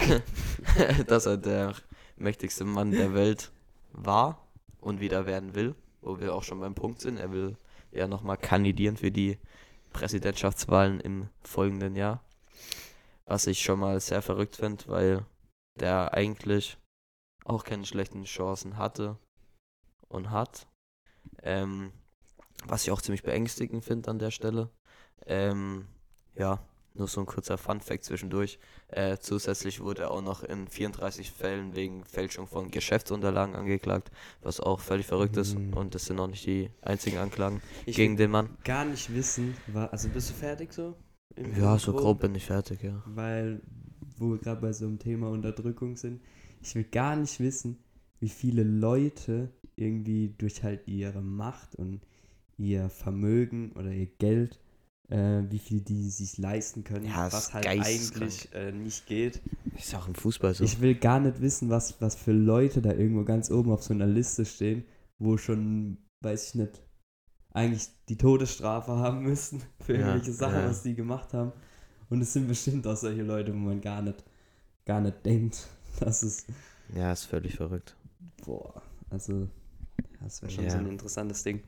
[1.07, 1.73] dass er der
[2.15, 3.51] mächtigste Mann der Welt
[3.93, 4.39] war
[4.81, 7.17] und wieder werden will, wo wir auch schon beim Punkt sind.
[7.17, 7.57] Er will
[7.91, 9.37] ja nochmal kandidieren für die
[9.93, 12.21] Präsidentschaftswahlen im folgenden Jahr.
[13.25, 15.25] Was ich schon mal sehr verrückt finde, weil
[15.77, 16.77] der eigentlich
[17.45, 19.17] auch keine schlechten Chancen hatte
[20.09, 20.67] und hat.
[21.43, 21.91] Ähm,
[22.65, 24.69] was ich auch ziemlich beängstigend finde an der Stelle.
[25.25, 25.87] Ähm,
[26.35, 26.59] ja,
[26.93, 28.59] nur so ein kurzer Fun-Fact zwischendurch.
[28.87, 34.09] Äh, zusätzlich wurde er auch noch in 34 Fällen wegen Fälschung von Geschäftsunterlagen angeklagt,
[34.41, 35.55] was auch völlig verrückt ist.
[35.57, 35.73] Mhm.
[35.73, 38.57] Und das sind auch nicht die einzigen Anklagen Ich gegen den Mann.
[38.63, 40.95] gar nicht wissen, wa- also bist du fertig so?
[41.55, 43.03] Ja, so grob bin ich fertig, ja.
[43.05, 43.61] Weil,
[44.19, 46.21] wo wir gerade bei so einem Thema Unterdrückung sind,
[46.61, 47.77] ich will gar nicht wissen,
[48.19, 52.01] wie viele Leute irgendwie durch halt ihre Macht und
[52.57, 54.59] ihr Vermögen oder ihr Geld,
[55.09, 59.41] äh, wie viel die sich leisten können, Ja, was halt eigentlich äh, nicht geht.
[59.75, 60.63] Ist auch im Fußball so.
[60.63, 63.93] Ich will gar nicht wissen, was, was für Leute da irgendwo ganz oben auf so
[63.93, 64.85] einer Liste stehen,
[65.19, 66.83] wo schon, weiß ich nicht,
[67.51, 70.69] eigentlich die Todesstrafe haben müssen für Ja, irgendwelche Sachen, ja.
[70.69, 71.51] was die gemacht haben.
[72.09, 74.23] Und es sind bestimmt auch solche Leute, wo man gar nicht,
[74.85, 75.67] gar nicht denkt,
[75.99, 76.45] dass es,
[76.95, 77.95] ja, ist völlig verrückt.
[78.45, 79.47] boah, also,
[80.21, 80.71] das wäre schon Ja.
[80.71, 81.63] so ein interessantes Ding.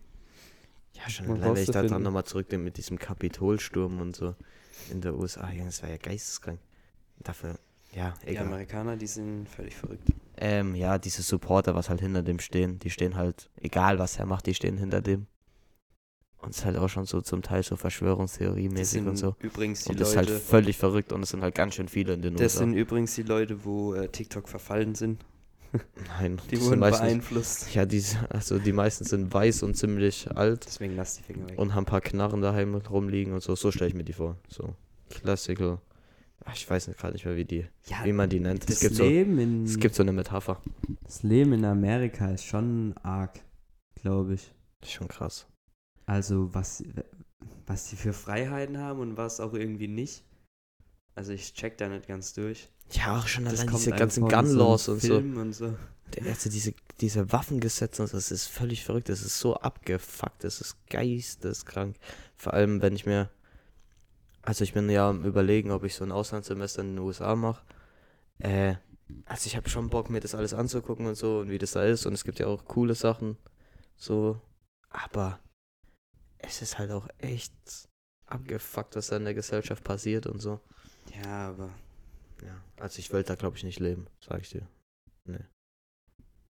[0.96, 2.04] Ja, schon allein, wenn ich da dran rauszufinden.
[2.04, 4.36] nochmal zurückdenke mit diesem Kapitolsturm und so
[4.92, 5.50] in der USA.
[5.52, 6.60] Ja, das war ja geisteskrank.
[7.20, 7.60] Dafür,
[7.94, 8.48] ja, Die egal.
[8.48, 10.08] Amerikaner, die sind völlig verrückt.
[10.38, 14.26] Ähm, ja, diese Supporter, was halt hinter dem stehen, die stehen halt, egal was er
[14.26, 15.28] macht, die stehen hinter dem.
[16.42, 19.36] Und es ist halt auch schon so zum Teil so Verschwörungstheorie-mäßig und so.
[19.40, 22.14] übrigens die Und das ist halt völlig verrückt und es sind halt ganz schön viele
[22.14, 22.60] in den das USA.
[22.60, 25.20] sind übrigens die Leute, wo äh, TikTok verfallen sind.
[26.18, 27.76] Nein, Die wurden sind meistens, beeinflusst.
[27.76, 31.60] ja, die, also die meisten sind weiß und ziemlich alt Deswegen lass die Finger weg.
[31.60, 33.56] und haben ein paar Knarren daheim rumliegen und so.
[33.56, 34.38] So stelle ich mir die vor.
[34.48, 34.74] So,
[35.10, 35.80] classical.
[36.46, 38.64] Ach, ich weiß gerade nicht mehr, wie die, ja, wie man die nennt.
[38.64, 40.62] das Es gibt, so, Leben in es gibt so eine Metapher.
[41.04, 43.42] Das Leben in Amerika ist schon arg,
[44.02, 44.54] glaube ich.
[44.86, 45.46] Schon krass.
[46.10, 46.84] Also was,
[47.68, 50.24] was die für Freiheiten haben und was auch irgendwie nicht.
[51.14, 52.68] Also ich check da nicht ganz durch.
[52.92, 55.18] Ja, auch schon Das allein diese ganzen Gun so Laws und so.
[55.18, 55.76] Und so.
[56.16, 59.10] Der erste, diese, diese Waffengesetze, und so, das ist völlig verrückt.
[59.10, 60.44] Das ist so abgefuckt.
[60.44, 61.96] Das ist geisteskrank.
[62.38, 63.30] Vor allem, wenn ich mir.
[64.42, 67.62] Also, ich bin ja am Überlegen, ob ich so ein Auslandssemester in den USA mache.
[68.40, 68.76] Äh,
[69.26, 71.84] also, ich habe schon Bock, mir das alles anzugucken und so und wie das da
[71.84, 72.08] ist.
[72.08, 73.38] Und es gibt ja auch coole Sachen.
[73.96, 74.42] So.
[74.90, 75.40] Aber
[76.40, 77.54] es ist halt auch echt
[78.26, 80.60] abgefuckt, was da in der Gesellschaft passiert und so.
[81.24, 81.70] Ja, aber
[82.44, 84.68] Ja, also ich will da glaube ich nicht leben, sag ich dir.
[85.26, 85.46] Nee.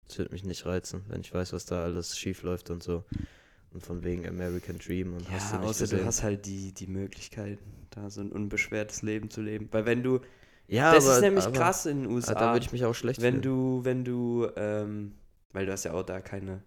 [0.08, 3.06] Das wird mich nicht reizen, wenn ich weiß, was da alles schief läuft und so.
[3.72, 6.06] Und von wegen American Dream und hast du ja, nicht außer du gesehen.
[6.06, 7.60] hast halt die, die Möglichkeit,
[7.90, 9.70] da so ein unbeschwertes Leben zu leben.
[9.72, 10.20] Weil wenn du,
[10.68, 12.34] ja, das aber, ist nämlich aber, krass in den USA.
[12.34, 13.42] Ah, da würde ich mich auch schlecht wenn fühlen.
[13.42, 15.18] du, wenn du, ähm,
[15.54, 16.64] weil du hast ja auch da keine,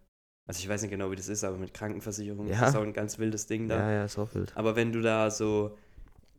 [0.46, 2.54] also ich weiß nicht genau, wie das ist, aber mit Krankenversicherung Ja.
[2.54, 3.78] ist das auch ein ganz wildes Ding da.
[3.78, 4.56] Ja, ja, ist auch wild.
[4.56, 5.76] Aber wenn du da so,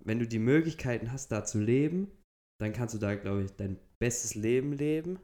[0.03, 2.11] wenn du die Möglichkeiten hast, da zu leben,
[2.59, 5.19] dann kannst du da, glaube ich, dein bestes Leben leben.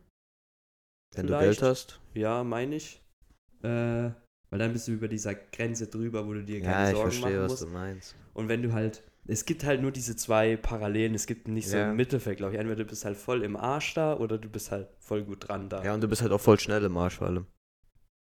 [1.14, 1.60] Wenn du vielleicht.
[1.60, 2.00] Geld hast.
[2.14, 3.02] Ja, meine ich.
[3.64, 4.10] Äh,
[4.50, 7.12] weil dann bist du über dieser Grenze drüber, wo du dir keine Ja, ich Sorgen
[7.12, 7.64] verstehe, machen was musst.
[7.64, 8.16] du meinst.
[8.34, 11.78] Und wenn du halt, es gibt halt nur diese zwei Parallelen, es gibt nicht so
[11.78, 11.90] Ja.
[11.92, 12.60] ein Mittelfeld, glaube ich.
[12.60, 15.70] Entweder du bist halt voll im Arsch da oder du bist halt voll gut dran
[15.70, 15.84] da.
[15.84, 17.46] Ja, und du bist halt auch voll schnell im Arsch vor allem.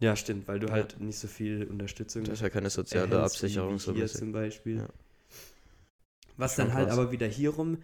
[0.03, 0.73] Ja, stimmt, weil du Ja.
[0.73, 4.77] halt nicht so viel Unterstützung Du hast ja keine soziale Absicherung so hier zum Beispiel.
[4.77, 4.87] Ja.
[6.37, 6.97] Was Schon dann halt krass.
[6.97, 7.77] aber wieder hierum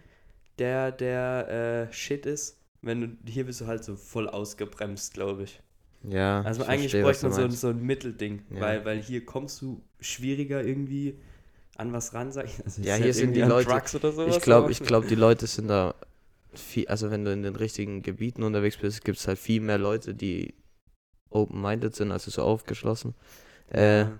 [0.58, 5.44] der, der äh, Shit ist, wenn du, hier bist du halt so voll ausgebremst, glaube
[5.44, 5.60] ich.
[6.02, 6.42] Ja.
[6.42, 8.60] Also ich eigentlich verstehe, bräuchte man so, so ein Mittelding, Ja.
[8.60, 11.14] weil, weil hier kommst du schwieriger irgendwie
[11.76, 12.52] an was ran, sag ich.
[12.64, 15.06] Also Ja, ist hier halt sind die Leute- Drugs oder sowas, Ich glaube, ich glaube,
[15.06, 15.94] die Leute sind da
[16.52, 19.78] viel, also wenn du in den richtigen Gebieten unterwegs bist, gibt es halt viel mehr
[19.78, 20.52] Leute, die
[21.30, 23.14] open-minded sind, also so aufgeschlossen.
[23.72, 24.18] Äh, Ja.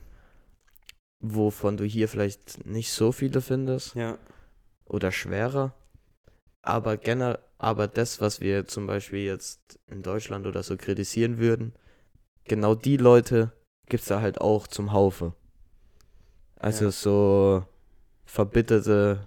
[1.23, 4.19] wovon du hier vielleicht nicht so viele findest ja.
[4.87, 5.75] oder schwerer.
[6.63, 11.75] Aber generell, aber das, was wir zum Beispiel jetzt in Deutschland oder so kritisieren würden,
[12.45, 13.53] genau die Leute
[13.89, 15.35] gibt es da halt auch zum Haufe.
[16.57, 16.91] Also Ja.
[16.91, 17.67] so
[18.25, 19.27] verbitterte,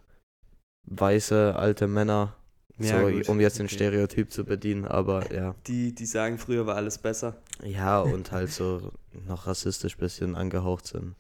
[0.86, 2.36] weiße, alte Männer,
[2.80, 3.76] Ja, so, gut, um jetzt den okay.
[3.76, 5.56] Stereotyp zu bedienen, aber ja.
[5.68, 7.38] Die, die sagen, früher war alles besser.
[7.64, 8.92] Ja, und halt so
[9.28, 11.16] noch rassistisch bisschen angehaucht sind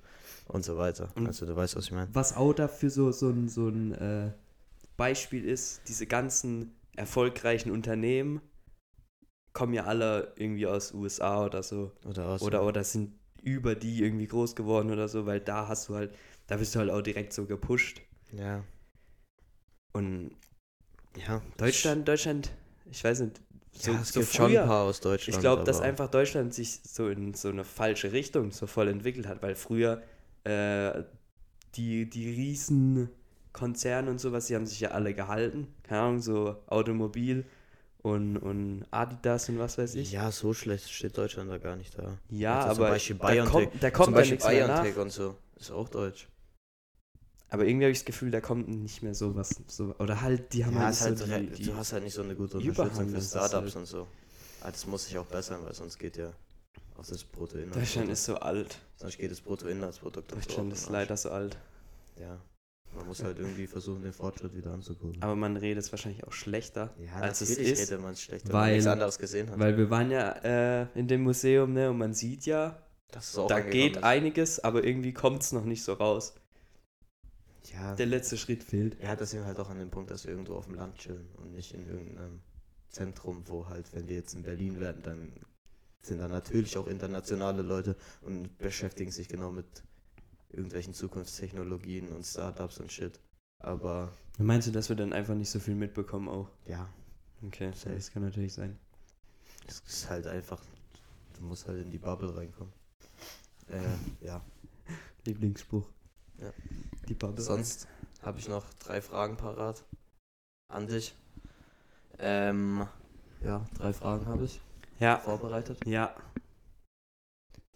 [0.47, 1.09] und so weiter.
[1.15, 2.09] Und- also du weißt, was ich meine.
[2.13, 4.31] Was auch dafür so, so ein, so ein äh,
[4.97, 8.41] Beispiel ist, diese ganzen erfolgreichen Unternehmen
[9.53, 11.91] kommen ja alle irgendwie aus USA oder so.
[12.05, 12.41] Oder aus.
[12.41, 16.13] Oder, oder sind über die irgendwie groß geworden oder so, weil da hast du halt,
[16.47, 18.01] da bist du halt auch direkt so gepusht.
[18.31, 18.63] Ja.
[19.93, 20.31] Und
[21.17, 21.41] Ja.
[21.57, 22.51] Deutschland, Deutschland,
[22.91, 23.41] ich weiß nicht,
[23.71, 25.35] so, ja, es so gibt schon früher, ein paar aus Deutschland.
[25.35, 29.27] ich glaube, dass einfach Deutschland sich so in so eine falsche Richtung so voll entwickelt
[29.27, 30.01] hat, weil früher
[30.43, 31.03] äh,
[31.75, 33.09] die, die riesen
[33.51, 35.67] Konzerne und sowas, die haben sich ja alle gehalten.
[35.83, 37.45] Keine Ahnung, so Automobil
[38.01, 40.11] und, und Adidas und was weiß ich.
[40.11, 42.17] Ja, so schlecht steht Deutschland da gar nicht da.
[42.29, 43.51] Ja, Also zum aber Beispiel da BioNTech.
[43.53, 44.37] kommt, da kommt Zum Beispiel.
[44.37, 45.35] BioNTech und so.
[45.59, 46.27] Ist auch deutsch.
[47.53, 49.61] Aber irgendwie habe ich das Gefühl, da kommt nicht mehr so was.
[49.67, 52.15] So, oder halt, die haben Ja, halt, halt so die, die, du hast halt nicht
[52.15, 54.07] so eine gute Unterstützung für Startups halt- und so.
[54.61, 56.31] Ah, Das muss sich auch bessern, weil sonst geht ja
[56.97, 57.75] auch das Bruttoinlandsprodukt.
[57.75, 58.79] Deutschland ist so alt.
[58.95, 61.55] Sonst geht das Bruttoinlandsprodukt Deutschland ist leider so alt.
[62.19, 62.39] Ja.
[62.95, 65.21] Man muss halt irgendwie versuchen, den Fortschritt wieder anzukurbeln.
[65.21, 67.81] Aber man redet es wahrscheinlich auch schlechter, ja, als es ist.
[67.91, 69.59] redet man es schlecht, wenn weil- man nichts anderes gesehen hat.
[69.59, 72.81] Weil wir waren ja äh, in dem Museum, ne, und man sieht ja,
[73.47, 74.03] da geht ist.
[74.03, 76.33] einiges, aber irgendwie kommt es noch nicht so raus.
[77.71, 79.01] Ja, Der letzte Schritt fehlt.
[79.01, 80.97] ja, das sind wir halt auch an dem Punkt, dass wir irgendwo auf dem Land
[80.97, 82.41] chillen und nicht in irgendeinem
[82.89, 85.33] Zentrum, wo halt, wenn wir jetzt in Berlin werden, dann
[86.01, 89.65] sind da natürlich auch internationale Leute und beschäftigen sich genau mit
[90.49, 93.19] irgendwelchen Zukunftstechnologien und Startups und Shit.
[93.59, 96.49] Aber Meinst du, dass wir dann einfach nicht so viel mitbekommen auch?
[96.67, 96.89] ja,
[97.45, 97.95] Okay, Safe.
[97.95, 98.77] das kann natürlich sein.
[99.67, 100.61] es ist halt einfach,
[101.37, 102.71] du musst halt in die Bubble reinkommen.
[103.69, 104.41] Äh, ja.
[105.25, 105.89] Lieblingsspruch.
[106.39, 106.51] Ja.
[107.13, 107.43] Die Bubble.
[107.43, 107.87] Sonst
[108.23, 109.83] habe ich noch drei Fragen parat
[110.67, 111.13] an dich.
[112.17, 112.87] Ähm,
[113.43, 114.59] ja, drei Fragen habe ich
[114.99, 115.19] Ja.
[115.19, 115.85] vorbereitet.
[115.85, 116.15] Ja.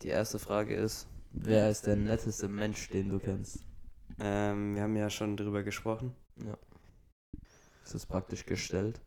[0.01, 3.59] Die erste Frage ist, wer ist der netteste Mensch, den du kennst?
[4.19, 6.15] Ähm, wir haben ja schon drüber gesprochen.
[7.83, 8.99] Das ist praktisch gestellt.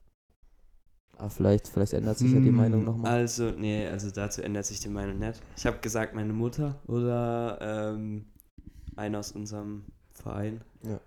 [1.16, 3.11] Aber vielleicht, vielleicht ändert sich ja die Hm, Meinung nochmal.
[3.18, 5.43] Also, nee, also dazu ändert sich die Meinung nicht.
[5.57, 8.26] Ich habe gesagt, meine Mutter oder ähm,
[8.95, 9.87] einer aus unserem
[10.20, 10.60] Verein.
[10.82, 11.00] Ja.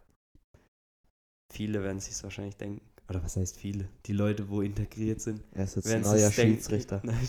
[1.51, 2.81] Viele werden sich wahrscheinlich denken.
[3.09, 3.87] Oder was heißt viele?
[4.05, 7.01] Die Leute, wo integriert sind, Er ist jetzt werden neuer denken- Schiedsrichter.
[7.03, 7.27] Nein,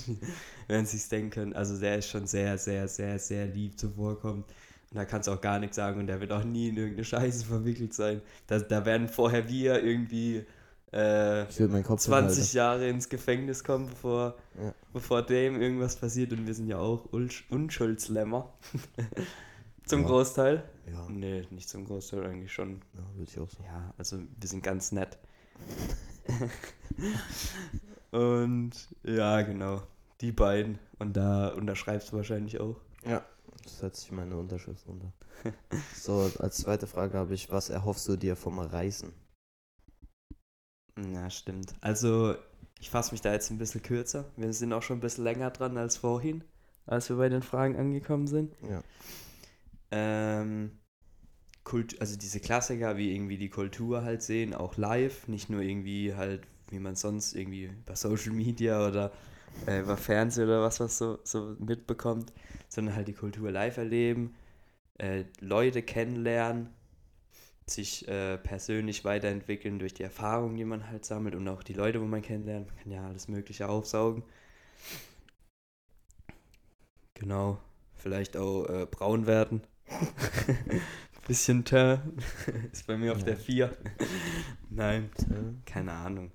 [0.68, 1.52] werden sich denken können.
[1.52, 4.46] Also der ist schon sehr, sehr, sehr, sehr lieb zuvorkommt.
[4.90, 7.04] Und da kannst du auch gar nichts sagen und der wird auch nie in irgendeine
[7.04, 8.22] Scheiße verwickelt sein.
[8.46, 10.46] Da, da werden vorher wir irgendwie
[10.92, 12.56] äh, Ich würde meinen Kopf 20 hinhalten.
[12.56, 14.72] Jahre ins Gefängnis kommen, bevor, Ja.
[14.92, 18.52] bevor dem irgendwas passiert und wir sind ja auch Unsch- Unschuldslämmer.
[19.86, 20.06] zum Ja.
[20.06, 20.68] Großteil.
[20.92, 22.80] Ja, Nee, nicht zum Großteil eigentlich schon.
[22.94, 23.64] ja würde ich auch sagen.
[23.64, 25.18] Ja, also wir sind ganz nett.
[28.10, 28.72] und
[29.02, 29.82] ja, genau.
[30.20, 30.78] Die beiden.
[30.98, 32.76] Und da unterschreibst du wahrscheinlich auch.
[33.06, 33.24] Ja,
[33.62, 35.12] das setze ich meine Unterschrift runter.
[35.94, 39.12] so, als zweite Frage habe ich, was erhoffst du dir vom Reisen?
[40.96, 41.74] Na, stimmt.
[41.80, 42.36] Also,
[42.80, 44.26] ich fasse mich da jetzt ein bisschen kürzer.
[44.36, 46.44] Wir sind auch schon ein bisschen länger dran als vorhin,
[46.86, 48.54] als wir bei den Fragen angekommen sind.
[48.62, 48.82] Ja.
[49.96, 50.72] Ähm,
[51.62, 56.14] Kult, also diese Klassiker, wie irgendwie die Kultur halt sehen, auch live, nicht nur irgendwie
[56.14, 59.12] halt, wie man sonst irgendwie bei Social Media oder
[59.66, 62.32] äh, über Fernsehen oder was, was so, so mitbekommt,
[62.68, 64.34] sondern halt die Kultur live erleben,
[64.98, 66.70] äh, Leute kennenlernen,
[67.66, 72.00] sich äh, persönlich weiterentwickeln durch die Erfahrungen, die man halt sammelt und auch die Leute,
[72.00, 72.66] wo man kennenlernt.
[72.66, 74.24] Man kann ja alles Mögliche aufsaugen.
[77.14, 77.58] Genau.
[77.94, 79.62] Vielleicht auch äh, braun werden.
[81.26, 82.00] Bisschen Teint.
[82.72, 83.24] Ist bei mir auf Ja.
[83.24, 83.76] der 4.
[84.70, 85.10] Nein,
[85.64, 86.30] keine Ahnung.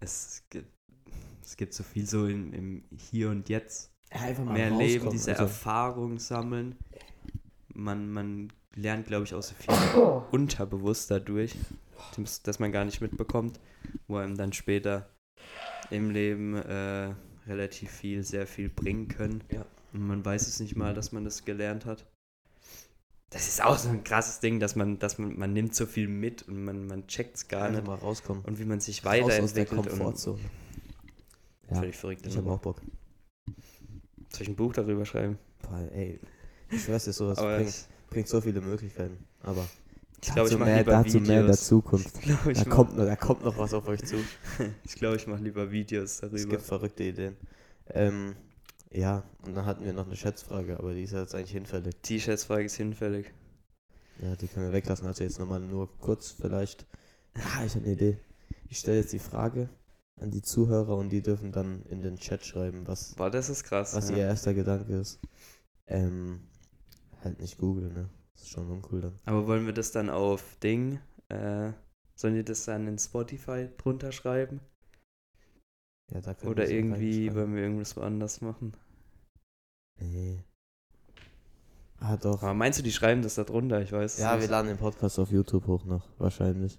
[0.00, 0.68] Es gibt,
[1.42, 3.92] es gibt so viel so im, im Hier und Jetzt.
[4.10, 6.76] Einfach Mehr Leben, diese also, Erfahrung sammeln.
[7.72, 9.74] Man, man lernt, glaube ich, auch so viel
[10.32, 11.54] unterbewusst dadurch,
[12.16, 13.60] das- dass man gar nicht mitbekommt,
[14.08, 15.08] wo einem dann später
[15.90, 17.14] im Leben äh,
[17.46, 19.42] relativ viel, sehr viel bringen können.
[19.52, 19.64] Ja.
[19.92, 22.06] Und man weiß es nicht mal, dass man das gelernt hat.
[23.34, 26.06] Das ist auch so ein krasses Ding, dass man, dass man, man nimmt so viel
[26.06, 27.86] mit und man, man checkt es gar Einfach nicht.
[27.88, 28.44] mal rauskommen.
[28.44, 29.80] Und wie man sich Raus aus der weiterentwickelt.
[29.80, 30.38] und Komfortzone.
[31.68, 32.26] Ja, Völlig verrückt.
[32.26, 32.80] ich habe auch Bock.
[34.32, 35.38] Soll ich ein Buch darüber schreiben?
[35.62, 36.20] Boah, ey,
[36.70, 37.74] ich schwör's dir, sowas bringt,
[38.10, 39.16] bringt so viele Möglichkeiten.
[39.42, 39.66] Aber
[40.22, 41.66] ich glaube, ich dazu mache mehr, lieber dazu mehr in der Videos.
[41.66, 42.22] Zukunft.
[42.22, 44.16] Glaube, ich Da mache kommt, noch- da kommt noch was auf euch zu.
[44.84, 46.50] ich, glaub, ich mach lieber Videos Es darüber.
[46.50, 47.36] gibt verrückte Ideen.
[47.90, 48.36] Ähm,
[48.94, 51.96] ja, und dann hatten wir noch eine Schätzfrage, aber die ist jetzt eigentlich hinfällig.
[52.02, 53.32] T-Shirts-Frage ist hinfällig.
[54.20, 55.06] Ja, die können wir weglassen.
[55.06, 56.86] Also jetzt nochmal nur kurz vielleicht.
[57.36, 58.18] Ja, ich habe eine Idee.
[58.68, 59.68] Ich stelle jetzt die Frage
[60.20, 63.64] an die Zuhörer und die dürfen dann in den Chat schreiben, was, Boah, das ist
[63.64, 63.94] krass.
[63.94, 64.16] was ja.
[64.16, 65.20] ihr erster Gedanke ist.
[65.88, 66.48] Ähm,
[67.22, 68.08] halt nicht googeln, ne?
[68.34, 69.18] Das ist schon uncool dann.
[69.24, 71.00] Aber wollen wir das dann auf Ding?
[71.28, 71.72] Äh,
[72.14, 74.60] sollen die das dann in Spotify drunter schreiben?
[76.12, 78.72] Ja, da können Oder irgendwie wollen wir irgendwas woanders machen?
[79.98, 80.44] Nee.
[82.00, 82.42] Ah, doch.
[82.42, 83.80] Aber meinst du, die schreiben das da drunter?
[83.80, 86.78] Ich weiß es Ja, wir laden den Podcast auf YouTube hoch noch, wahrscheinlich.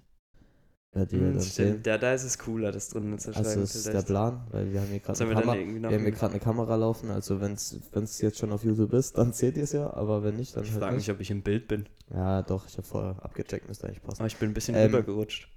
[0.92, 1.54] Werdet ihr Hm, dann stimmt.
[1.54, 1.82] sehen.
[1.82, 3.46] Da, da ist es cooler, das drunter zu schreiben.
[3.46, 4.02] Also das ist der.
[4.02, 7.40] Plan, weil wir haben hier gerade eine, Kamera- wir haben hier eine Kamera laufen, also
[7.40, 10.56] wenn es jetzt schon auf YouTube ist, dann seht ihr es ja, aber wenn nicht,
[10.56, 11.08] dann Ich halt frage nicht.
[11.08, 11.88] mich, ob ich im Bild bin.
[12.14, 14.20] Ja, doch, ich habe vorher abgecheckt, müsste eigentlich passen.
[14.20, 15.48] Aber ich bin ein bisschen Ähm, rübergerutscht.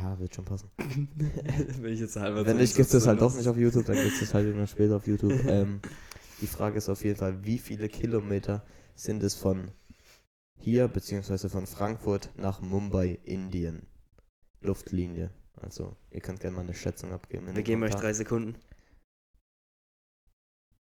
[0.00, 0.70] Ja, wird schon passen.
[1.80, 4.22] Wenn ich jetzt halber wenn nicht, gibt es halt doch nicht auf YouTube, dann gibt
[4.22, 5.32] es halt immer später auf YouTube.
[5.46, 5.80] ähm,
[6.40, 8.64] die Frage ist auf jeden Fall, wie viele Kilometer
[8.94, 9.70] sind es von
[10.58, 13.86] hier, beziehungsweise von Frankfurt nach Mumbai, Indien?
[14.60, 15.30] Luftlinie.
[15.56, 17.46] Also, ihr könnt gerne mal eine Schätzung abgeben.
[17.54, 18.02] Wir geben euch Kommentaren.
[18.02, 18.56] drei Sekunden.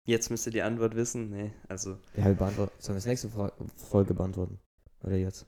[0.06, 1.30] Jetzt müsst ihr die Antwort wissen.
[1.30, 1.98] Nee, also.
[2.16, 2.74] Ja, wir beantworten.
[2.80, 4.60] Sollen wir das nächste Fra Folge beantworten?
[5.04, 5.48] Oder jetzt?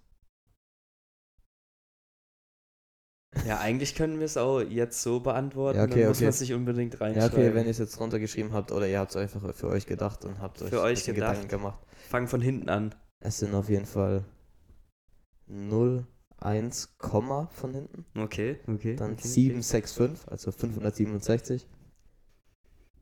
[3.46, 5.78] Ja, eigentlich können wir es auch jetzt so beantworten.
[5.78, 6.26] Ja, okay, dann muss okay.
[6.26, 7.38] man sich unbedingt Ja, reinschreiben.
[7.38, 10.26] okay, wenn ihr es jetzt runtergeschrieben habt oder ihr habt es einfach für euch gedacht
[10.26, 11.32] und habt euch Für euch gedacht.
[11.34, 11.80] Gedanken gemacht.
[12.10, 12.96] Fang von hinten an.
[13.20, 14.24] Es sind auf jeden Fall
[15.48, 16.06] 0,
[16.40, 18.06] 1, Komma von hinten.
[18.18, 18.96] Okay, okay.
[18.96, 21.68] Dann okay, 765, also 567.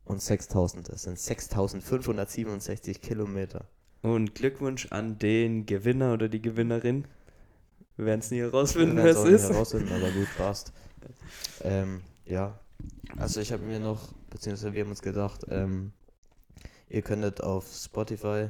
[0.06, 0.90] Und 6000.
[0.90, 3.66] Das sind 6567 Kilometer.
[4.02, 4.14] Okay.
[4.14, 7.08] Und Glückwunsch an den Gewinner oder die Gewinnerin.
[7.98, 9.50] Wir werden es nie herausfinden, wer es ist.
[9.50, 10.74] herausfinden, aber gut, passt.
[11.62, 12.60] Ähm, ja.
[13.18, 15.94] Also ich habe mir noch, beziehungsweise wir haben uns gedacht, ähm,
[16.90, 18.50] ihr könntet auf Spotify,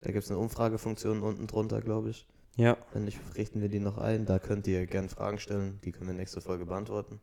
[0.00, 2.26] da gibt es eine Umfragefunktion unten drunter, glaube ich.
[2.56, 4.26] Ja, Wenn nicht, richten wir die noch ein.
[4.26, 7.20] Da könnt ihr gerne Fragen stellen, die können wir nächste Folge beantworten.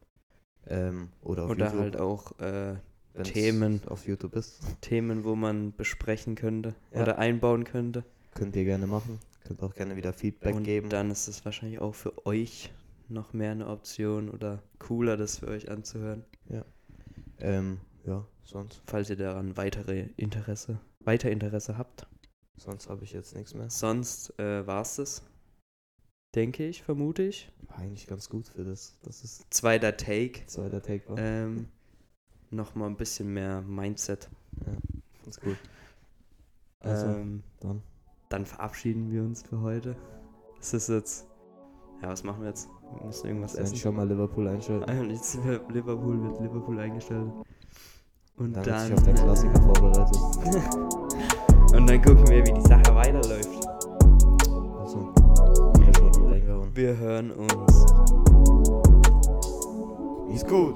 [0.68, 2.76] Ähm, oder auf oder YouTube, halt auch äh,
[3.24, 3.82] Themen.
[3.88, 4.60] auf YouTube ist.
[4.82, 7.02] Themen, wo man besprechen könnte Ja.
[7.02, 8.04] oder einbauen könnte.
[8.36, 9.20] Könnt ihr gerne machen.
[9.48, 10.90] Könnt auch gerne wieder Feedback Und geben.
[10.90, 12.72] dann ist es wahrscheinlich auch für euch
[13.10, 16.26] noch mehr eine Option oder cooler, das für euch anzuhören,
[17.40, 22.08] Ähm, ja, sonst, falls ihr daran weitere Interesse, weiter Interesse habt.
[22.58, 23.70] sonst habe ich jetzt nichts mehr.
[23.70, 25.22] Sonst äh, war es das,
[26.36, 27.50] denke ich, vermute ich.
[27.68, 28.98] War eigentlich ganz gut für das.
[29.04, 30.46] Das ist Zweiter Take.
[30.48, 31.18] zweiter Take war.
[31.18, 31.68] Ähm,
[32.50, 34.30] Nochmal ein bisschen mehr Mindset.
[35.24, 35.58] Ganz gut.
[36.80, 37.82] Also, ähm, dann.
[38.30, 39.96] Dann verabschieden wir uns für heute.
[40.60, 41.28] Es ist jetzt.
[42.02, 42.70] Ja, was machen wir jetzt?
[42.96, 43.76] Wir müssen irgendwas essen.
[43.76, 44.90] schon mal Liverpool einschalten.
[44.90, 47.32] Ah, und jetzt sind wir Liverpool, wird Liverpool eingestellt.
[48.38, 50.16] Und Dann, dann, wird sich auf den Klassiker vorbereitet.
[51.74, 53.68] und dann gucken wir, wie die Sache weiterläuft.
[54.80, 55.12] Also,
[55.80, 56.76] wieder schon reingehauen.
[56.76, 57.86] Wir hören uns.
[60.34, 60.76] Ist gut.